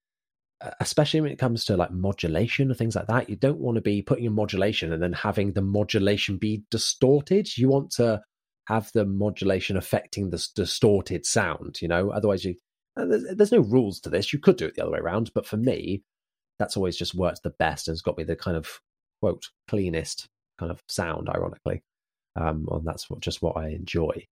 [0.80, 3.82] especially when it comes to like modulation or things like that, you don't want to
[3.82, 7.58] be putting a modulation and then having the modulation be distorted.
[7.58, 8.22] You want to
[8.68, 12.56] have the modulation affecting the distorted sound, you know, otherwise you,
[12.98, 14.34] uh, there's, there's no rules to this.
[14.34, 16.04] You could do it the other way around, but for me,
[16.58, 18.80] that's always just worked the best and has got me the kind of
[19.22, 21.84] quote cleanest kind of sound, ironically.
[22.38, 24.26] Um, and that's what, just what I enjoy.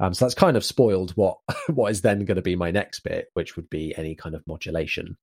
[0.00, 3.00] Um, so that's kind of spoiled what what is then going to be my next
[3.00, 5.16] bit, which would be any kind of modulation.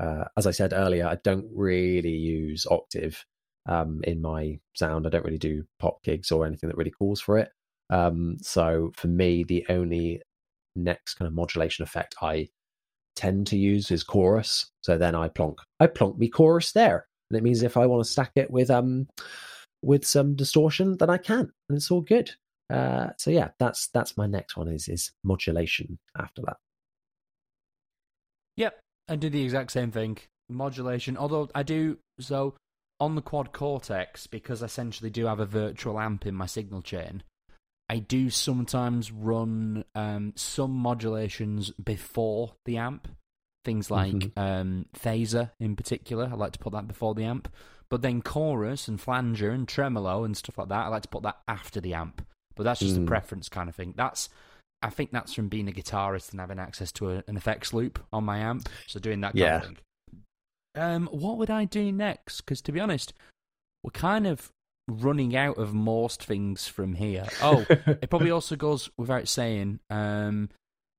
[0.00, 3.24] Uh, as I said earlier, I don't really use octave
[3.68, 5.06] um, in my sound.
[5.06, 7.50] I don't really do pop gigs or anything that really calls for it.
[7.90, 10.22] Um, so for me, the only
[10.74, 12.48] next kind of modulation effect I
[13.14, 14.70] tend to use is chorus.
[14.82, 18.04] So then I plonk, I plonk me chorus there, and it means if I want
[18.04, 19.08] to stack it with um
[19.82, 22.30] with some distortion, then I can, and it's all good.
[22.68, 26.56] Uh, so yeah, that's that's my next one is is modulation after that.
[28.56, 30.18] Yep, I do the exact same thing.
[30.48, 32.54] Modulation, although I do so
[32.98, 36.82] on the Quad Cortex because I essentially do have a virtual amp in my signal
[36.82, 37.22] chain.
[37.88, 43.08] I do sometimes run um, some modulations before the amp.
[43.64, 44.40] Things like mm-hmm.
[44.40, 46.28] um, phaser in particular.
[46.30, 47.52] I like to put that before the amp.
[47.88, 51.22] But then chorus and flanger and tremolo and stuff like that, I like to put
[51.22, 52.26] that after the amp.
[52.56, 53.04] But that's just mm.
[53.04, 53.94] a preference kind of thing.
[53.96, 54.28] That's
[54.82, 57.98] I think that's from being a guitarist and having access to a, an effects loop
[58.12, 58.68] on my amp.
[58.86, 59.56] So doing that kind yeah.
[59.56, 59.78] of thing.
[60.74, 62.42] Um, what would I do next?
[62.42, 63.14] Because to be honest,
[63.82, 64.52] we're kind of
[64.88, 67.26] running out of most things from here.
[67.42, 69.80] Oh, it probably also goes without saying.
[69.90, 70.48] Um,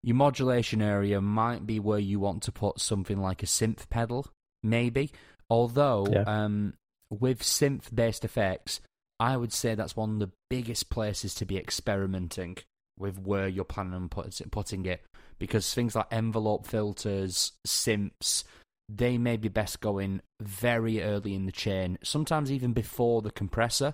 [0.03, 4.27] your modulation area might be where you want to put something like a synth pedal,
[4.63, 5.11] maybe.
[5.49, 6.23] Although, yeah.
[6.23, 6.73] um,
[7.09, 8.79] with synth based effects,
[9.19, 12.57] I would say that's one of the biggest places to be experimenting
[12.97, 15.03] with where you're planning on put, putting it
[15.39, 18.43] because things like envelope filters, synths,
[18.89, 23.93] they may be best going very early in the chain, sometimes even before the compressor,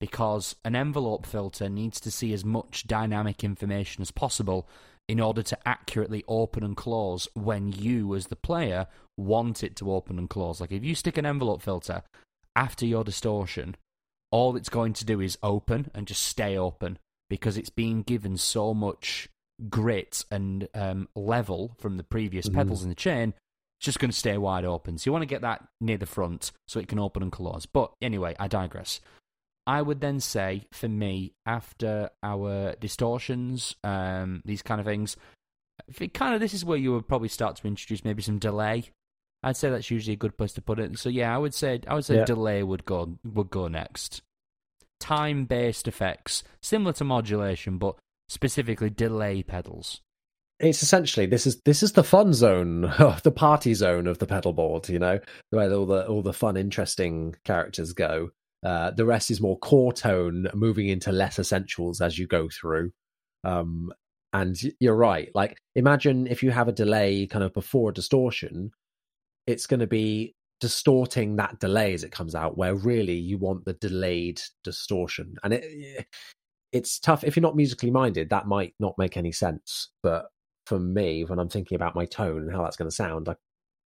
[0.00, 4.66] because an envelope filter needs to see as much dynamic information as possible
[5.08, 8.86] in order to accurately open and close when you, as the player,
[9.16, 10.60] want it to open and close.
[10.60, 12.02] Like if you stick an envelope filter
[12.56, 13.76] after your distortion,
[14.30, 18.36] all it's going to do is open and just stay open because it's being given
[18.36, 19.28] so much
[19.68, 22.54] grit and um, level from the previous Mhm.
[22.54, 23.34] pedals in the chain,
[23.80, 24.98] it's just going to stay wide open.
[24.98, 27.64] So you want to get that near the front so it can open and close.
[27.64, 29.00] But anyway, I digress.
[29.66, 35.16] I would then say, for me, after our distortions, um, these kind of things,
[35.88, 38.38] if it kind of this is where you would probably start to introduce maybe some
[38.38, 38.84] delay.
[39.42, 40.98] I'd say that's usually a good place to put it.
[40.98, 42.26] So yeah, I would say I would say Yeah.
[42.26, 44.20] delay would go would go next.
[44.98, 47.96] Time based effects, similar to modulation, but
[48.28, 50.02] specifically delay pedals.
[50.60, 52.82] It's essentially this is this is the fun zone,
[53.22, 54.88] the party zone of the pedal board.
[54.88, 58.30] You know, where all the all the fun, interesting characters go.
[58.62, 62.92] Uh, the rest is more core tone, moving into less essentials as you go through.
[63.42, 63.90] Um,
[64.34, 65.30] and you're right.
[65.34, 68.70] Like, imagine if you have a delay kind of before a distortion,
[69.46, 72.58] it's going to be distorting that delay as it comes out.
[72.58, 76.06] Where really you want the delayed distortion, and it
[76.72, 78.28] it's tough if you're not musically minded.
[78.28, 80.26] That might not make any sense, but
[80.70, 83.28] for me, when I'm thinking about my tone and how that's going to sound,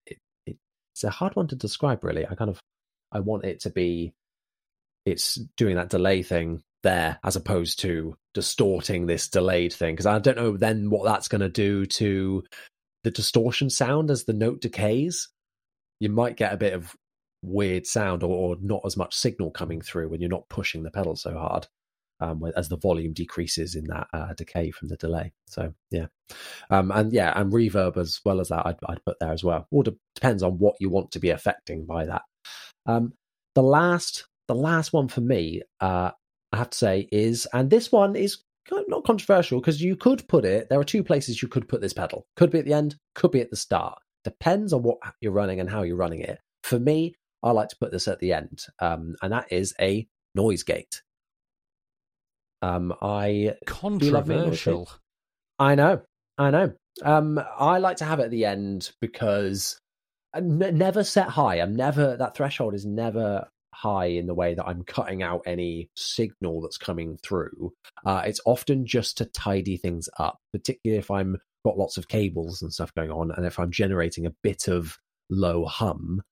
[0.07, 0.59] it, it,
[0.93, 2.05] it's a hard one to describe.
[2.05, 2.61] Really, I kind of
[3.11, 4.13] I want it to be
[5.07, 10.19] it's doing that delay thing there as opposed to distorting this delayed thing because I
[10.19, 12.45] don't know then what that's going to do to
[13.03, 15.31] the distortion sound as the note decays.
[16.01, 16.95] You might get a bit of
[17.41, 20.91] weird sound or, or not as much signal coming through when you're not pushing the
[20.91, 21.67] pedal so hard
[22.21, 25.33] um, as the volume decreases in that uh, decay from the delay.
[25.47, 26.07] So yeah,
[26.71, 29.67] um, and yeah, and reverb as well as that, I'd, I'd put there as well.
[29.71, 32.23] All de- depends on what you want to be affecting by that.
[32.87, 33.13] Um,
[33.55, 36.11] the last, the last one for me, uh,
[36.53, 40.45] I have to say is, and this one is not controversial because you could put
[40.45, 40.69] it.
[40.69, 42.27] There are two places you could put this pedal.
[42.37, 42.97] Could be at the end.
[43.15, 43.99] Could be at the start.
[44.25, 46.39] Depends on what you're running and how you're running it.
[46.63, 50.07] For me, I like to put this at the end, um, and that is a
[50.35, 51.03] noise gate.
[52.65, 54.73] Um, I do love me a noise gate.
[54.73, 54.91] Controversial.
[55.59, 56.03] I know,
[56.39, 56.73] I know.
[57.03, 59.79] Um, I like to have it at the end because
[60.35, 61.57] I n- never set high.
[61.57, 65.91] I'm never that threshold is never high in the way that I'm cutting out any
[65.97, 67.73] signal that's coming through.
[68.07, 71.37] Uh, it's often just to tidy things up, particularly if I'm
[71.67, 74.99] got lots of cables and stuff going on, and if I'm generating a bit of
[75.29, 76.23] low hum.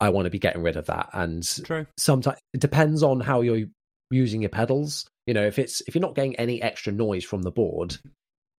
[0.00, 1.86] I want to be getting rid of that, and True.
[1.96, 3.66] sometimes it depends on how you're
[4.10, 5.06] using your pedals.
[5.28, 7.98] You know, if it's if you're not getting any extra noise from the board,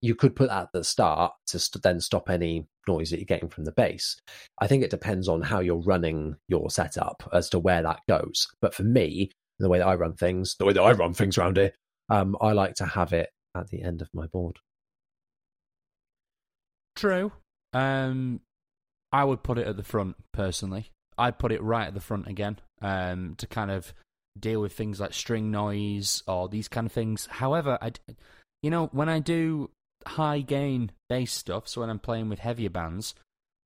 [0.02, 3.24] you could put that at the start to st- then stop any noise that you're
[3.24, 4.20] getting from the bass.
[4.60, 8.46] I think it depends on how you're running your setup as to where that goes.
[8.60, 11.38] But for me, the way that I run things, the way that I run things
[11.38, 11.72] around here,
[12.10, 14.58] um, I like to have it at the end of my board.
[16.96, 17.32] True.
[17.72, 18.42] Um,
[19.10, 20.90] I would put it at the front personally.
[21.16, 23.94] I'd put it right at the front again um, to kind of
[24.41, 27.26] deal with things like string noise or these kind of things.
[27.26, 27.93] However, I,
[28.62, 29.70] you know, when I do
[30.07, 33.14] high gain bass stuff, so when I'm playing with heavier bands,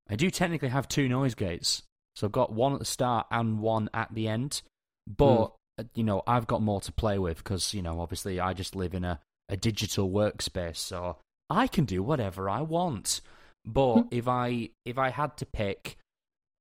[0.09, 1.83] I do technically have two noise gates.
[2.17, 4.63] So I've got one at the start and one at the end.
[5.07, 8.53] But uh, you know, I've got more to play with because you know, obviously, I
[8.53, 11.17] just live in a a digital workspace, so
[11.51, 13.21] I can do whatever I want.
[13.65, 15.97] But if I if I had to pick,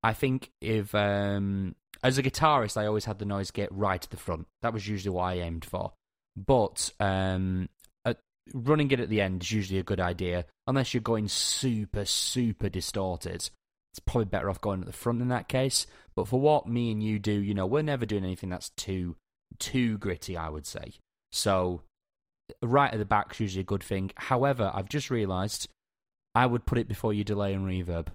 [0.04, 4.10] I think if um as a guitarist I always had the noise gate right at
[4.10, 4.48] the front.
[4.62, 5.94] That was usually what I aimed for.
[6.36, 7.70] But um
[8.06, 8.18] at,
[8.54, 12.70] running it at the end is usually a good idea unless you're going super super
[12.70, 13.50] distorted.
[13.94, 15.86] It's probably better off going at the front in that case.
[16.16, 19.16] But for what me and you do, you know, we're never doing anything that's too
[19.60, 20.94] too gritty, I would say.
[21.32, 21.82] So
[22.62, 24.12] right at the back's usually a good thing.
[24.16, 25.68] However, I've just realised
[26.34, 28.08] I would put it before you delay and reverb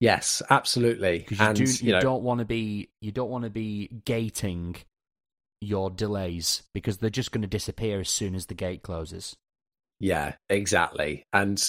[0.00, 1.20] Yes, absolutely.
[1.20, 3.50] because you, and do, you you know, don't want to be you don't want to
[3.50, 4.76] be gating
[5.60, 9.36] your delays because they're just going to disappear as soon as the gate closes.
[9.98, 11.24] Yeah, exactly.
[11.32, 11.62] And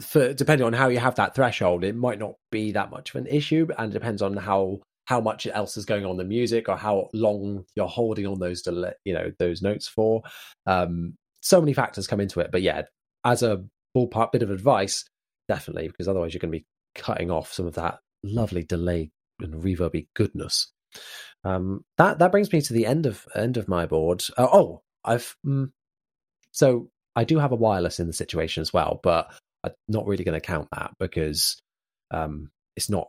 [0.00, 3.16] for depending on how you have that threshold, it might not be that much of
[3.16, 6.24] an issue, and it depends on how how much else is going on in the
[6.24, 10.22] music or how long you're holding on those delay, you know, those notes for.
[10.66, 12.82] Um, so many factors come into it, but yeah,
[13.24, 13.62] as a
[13.94, 15.04] ballpark bit of advice,
[15.46, 16.64] definitely, because otherwise you're going to be
[16.94, 19.10] cutting off some of that lovely delay
[19.40, 20.72] and reverby goodness.
[21.44, 24.22] Um, that that brings me to the end of end of my board.
[24.36, 25.70] Uh, oh, I've mm,
[26.52, 29.32] so I do have a wireless in the situation as well, but
[29.64, 31.60] I'm not really going to count that because
[32.10, 33.08] um, it's not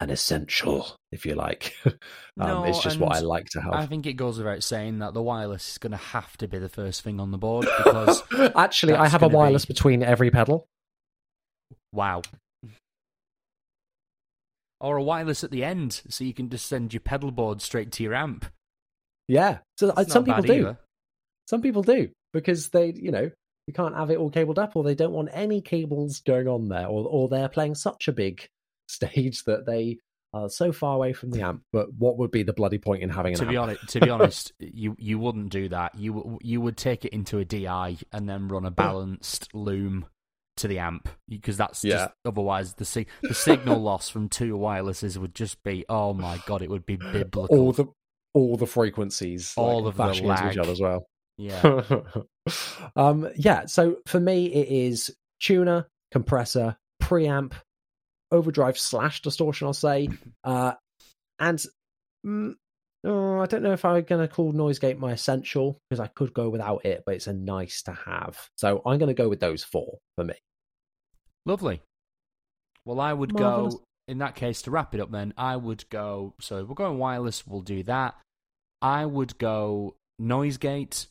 [0.00, 1.74] an essential, if you like.
[1.86, 1.94] um,
[2.36, 3.72] No, it's just what I like to have.
[3.72, 6.58] I think it goes without saying that the wireless is going to have to be
[6.58, 8.22] the first thing on the board because
[8.56, 10.68] Actually, I have a gonna be- wireless between every pedal.
[11.92, 12.22] wow.
[14.80, 17.90] Or a wireless at the end, so you can just send your pedal board straight
[17.92, 18.46] to your amp.
[19.26, 20.52] Yeah, so some people do.
[20.52, 20.78] either.
[21.48, 23.30] Some people do because they, you know,
[23.66, 26.68] You can't have it all cabled up, or they don't want any cables going on
[26.68, 28.46] there, or or they're playing such a big
[28.88, 29.98] stage that they
[30.32, 31.62] are so far away from the amp.
[31.72, 33.50] But what would be the bloody point in having an to amp?
[33.50, 35.94] be honest, to be honest, you you wouldn't do that.
[35.96, 40.06] You you would take it into a DI and then run a balanced loom
[40.58, 41.96] to the amp because that's Yeah.
[41.96, 46.40] just otherwise the sig- the signal loss from two wirelesses would just be oh my
[46.46, 47.46] god, it would be biblical.
[47.58, 47.86] all the
[48.34, 51.06] all the frequencies, All like, of the bashing into each other as well.
[51.38, 51.90] yeah,
[52.96, 53.66] um, yeah.
[53.66, 57.52] So for me, it is tuner, compressor, preamp,
[58.30, 59.66] overdrive slash distortion.
[59.66, 60.08] I'll say,
[60.44, 60.72] uh,
[61.38, 61.64] and
[62.26, 62.54] mm,
[63.04, 66.08] oh, I don't know if I'm going to call noise gate my essential because I
[66.08, 68.38] could go without it, but it's a nice to have.
[68.56, 70.34] So I'm going to go with those four for me.
[71.48, 71.82] Lovely.
[72.84, 73.74] Well, I would Marvellous.
[73.74, 75.10] go in that case to wrap it up.
[75.10, 76.34] Then I would go.
[76.40, 77.46] So we're going wireless.
[77.46, 78.14] We'll do that.
[78.80, 81.06] I would go noise gate,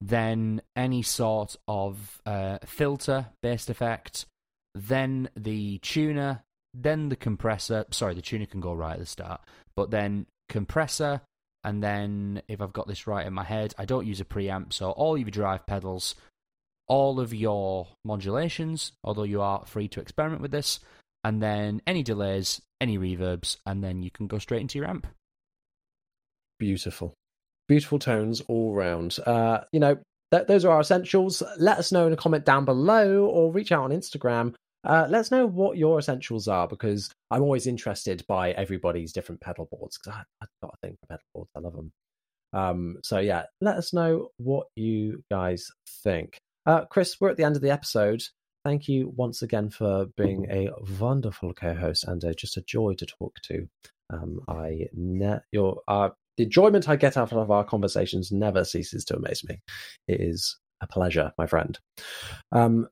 [0.00, 4.26] then any sort of uh, filter based effect,
[4.74, 7.84] then the tuner, then the compressor.
[7.90, 9.40] Sorry, the tuner can go right at the start,
[9.74, 11.20] but then compressor,
[11.64, 14.72] and then if I've got this right in my head, I don't use a preamp,
[14.72, 16.14] so all of your drive pedals,
[16.86, 20.80] all of your modulations, although you are free to experiment with this,
[21.22, 25.06] and then any delays, any reverbs, and then you can go straight into your amp.
[26.58, 27.14] Beautiful.
[27.66, 29.18] Beautiful tones all round.
[29.26, 29.96] Uh, you know,
[30.30, 31.42] th- those are our essentials.
[31.58, 34.54] Let us know in a comment down below or reach out on Instagram.
[34.84, 39.40] Uh, let us know what your essentials are because I'm always interested by everybody's different
[39.40, 41.50] pedal boards because I've got a thing for pedal boards.
[41.56, 41.92] I love them.
[42.52, 45.70] Um, so, yeah, let us know what you guys
[46.02, 46.38] think.
[46.66, 48.22] Uh, Chris, we're at the end of the episode.
[48.64, 53.04] Thank you once again for being a wonderful co-host and uh, just a joy to
[53.04, 53.68] talk to.
[54.10, 59.04] Um, I ne- your uh, the enjoyment I get out of our conversations never ceases
[59.06, 59.60] to amaze me.
[60.08, 61.78] It is a pleasure, my friend.
[62.52, 62.88] Um,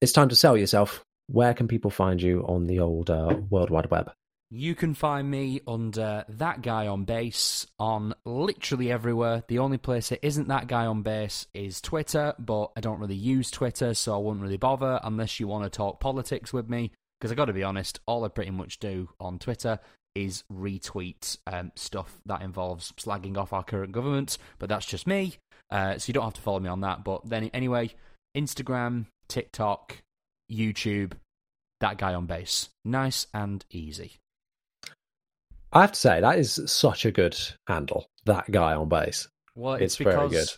[0.00, 1.04] it's time to sell yourself.
[1.28, 4.12] Where can people find you on the old uh, World Wide Web?
[4.54, 9.42] You can find me under that guy on bass on literally everywhere.
[9.48, 13.14] The only place it isn't that guy on bass is Twitter, but I don't really
[13.14, 16.92] use Twitter, so I wouldn't really bother unless you want to talk politics with me.
[17.18, 19.78] Because I got to be honest, all I pretty much do on Twitter
[20.14, 25.36] is retweet um, stuff that involves slagging off our current government, but that's just me.
[25.70, 27.04] Uh, so you don't have to follow me on that.
[27.04, 27.94] But then anyway,
[28.36, 30.02] Instagram, TikTok,
[30.52, 31.12] YouTube,
[31.80, 32.68] that guy on bass.
[32.84, 34.18] Nice and easy.
[35.72, 37.36] I have to say that is such a good
[37.66, 38.06] handle.
[38.24, 39.28] That guy on bass.
[39.54, 40.48] Well, it's, It's very good.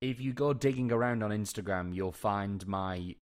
[0.00, 3.14] if you go digging around on Instagram, you'll find my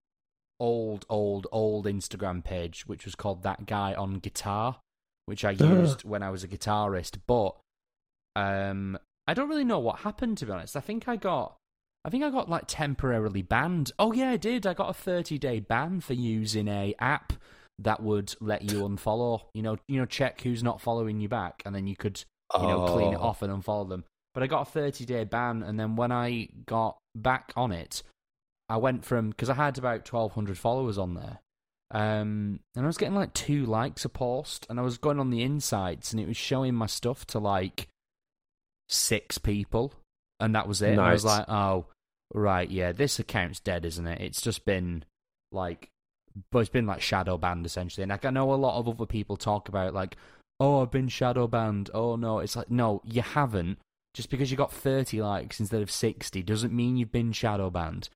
[0.59, 4.81] old, old, old Instagram page, which was called That Guy on Guitar,
[5.27, 7.19] which I used when I was a guitarist.
[7.27, 7.57] But
[8.35, 10.77] um, I don't really know what happened to be honest.
[10.77, 11.57] I think I got,
[12.05, 13.93] I think I got like temporarily banned.
[13.99, 14.67] Oh yeah, I did.
[14.67, 17.33] I got a thirty day ban for using a app
[17.81, 19.43] that would let you unfollow.
[19.55, 22.23] You know, you know, check who's not following you back, and then you could
[22.61, 23.25] you know, clean it Oh.
[23.25, 24.05] off and unfollow them.
[24.33, 28.03] But I got a 30 day ban, and then when I got back on it,
[28.69, 31.41] I went from because I had about 1,200 followers on there,
[31.91, 35.31] um, and I was getting like two likes a post, and I was going on
[35.31, 37.89] the insights, and it was showing my stuff to like
[38.89, 39.93] six people,
[40.41, 40.91] and that was it.
[40.93, 41.87] And I was like, oh,
[42.33, 44.21] right, yeah, this account's dead, isn't it?
[44.21, 45.05] It's just been
[45.53, 45.89] like,
[46.51, 49.07] but it's been like shadow banned essentially, and like I know a lot of other
[49.07, 50.17] people talk about like
[50.59, 51.91] oh, I've been shadow banned.
[51.93, 53.79] Oh no, it's like no, you haven't.
[54.15, 58.09] Just because you got 30 likes instead of 60 doesn't mean you've been shadow banned.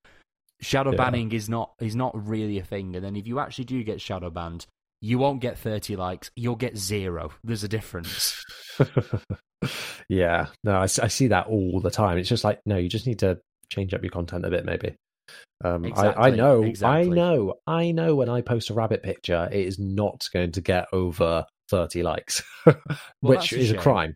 [0.59, 0.97] Shadow Yeah.
[0.97, 2.95] banning is not is not really a thing.
[2.95, 4.65] And then if you actually do get shadow banned,
[4.99, 6.31] you won't get 30 likes.
[6.35, 7.31] You'll get zero.
[7.43, 8.43] There's a difference.
[10.09, 12.17] yeah, no, I see that all the time.
[12.17, 13.39] It's just like, no, you just need to
[13.69, 14.95] change up your content a bit, maybe.
[15.63, 17.11] Um, I, I know, exactly.
[17.11, 18.15] I know, I know.
[18.15, 22.43] When I post a rabbit picture, it is not going to get over thirty likes,
[23.21, 24.15] which a is a crime.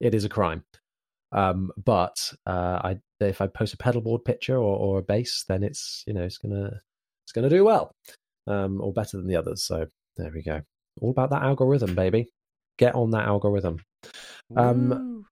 [0.00, 0.64] It is a crime.
[1.32, 5.62] Um, but uh, I, if I post a pedalboard picture or, or a bass, then
[5.62, 6.80] it's you know it's gonna
[7.24, 7.92] it's gonna do well,
[8.46, 9.64] um, or better than the others.
[9.64, 9.86] So
[10.16, 10.62] there we go.
[11.00, 12.28] All about that algorithm, baby.
[12.78, 13.80] Get on that algorithm.
[14.56, 15.26] Um,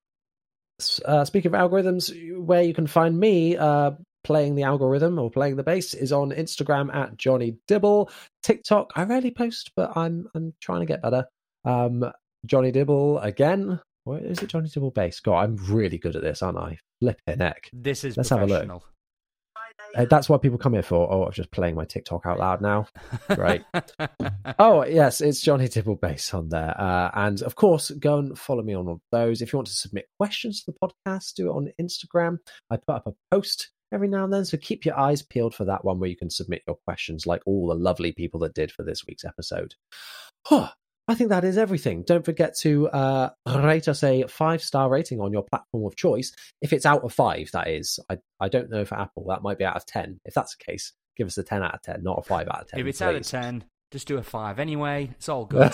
[1.05, 3.93] Uh, speaking of algorithms, where you can find me uh,
[4.25, 8.11] playing the algorithm or playing the bass is on Instagram at Jonny Dibble.
[8.43, 11.27] TikTok, I rarely post, but I'm I'm trying to get better.
[11.65, 12.11] Um,
[12.47, 13.81] Jonny Dibble again.
[14.05, 14.49] Where is it?
[14.49, 15.21] Jonny Dibble bass.
[15.21, 16.79] God, I'm really good at this, aren't I?
[17.01, 17.71] Flipping heck.
[17.73, 18.83] this is let's have a look.
[19.95, 21.11] Uh, that's what people come here for.
[21.13, 22.87] Oh, I'm just playing my TikTok out loud now.
[23.37, 23.65] Right.
[24.59, 26.79] Oh, yes, it's Jonny Dibble Bass on there.
[26.81, 29.41] Uh, and of course, go and follow me on all those.
[29.41, 32.39] If you want to submit questions to the podcast, do it on Instagram.
[32.71, 34.45] I put up a post every now and then.
[34.45, 37.43] So keep your eyes peeled for that one where you can submit your questions, like
[37.47, 39.75] all the lovely people that did for this week's episode.
[40.47, 40.71] Huh.
[41.07, 42.03] I think that is everything.
[42.07, 46.33] Don't forget to uh, rate us a five star rating on your platform of choice.
[46.63, 47.99] If it's out of five, that is.
[48.11, 49.27] I, I don't know for Apple.
[49.29, 50.21] That might be out of 10.
[50.25, 52.63] If that's the case, give us a 10 out of 10, not a 5 out
[52.63, 52.81] of 10.
[52.81, 53.05] If it's please.
[53.05, 55.11] out of 10, just do a 5 anyway.
[55.13, 55.73] It's all good.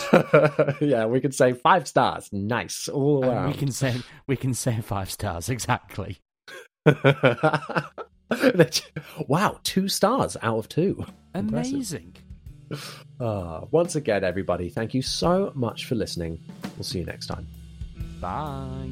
[0.80, 2.28] yeah, we could say five stars.
[2.32, 2.88] Nice.
[2.88, 3.48] All And around.
[3.52, 3.94] we can say
[4.26, 6.18] we can say 5 stars exactly.
[9.28, 11.05] wow, two stars out of two.
[11.35, 12.16] Amazing.
[13.19, 16.40] Uh, once again, everybody, thank you so much for listening.
[16.77, 17.47] We'll see you next time.
[18.20, 18.90] Bye.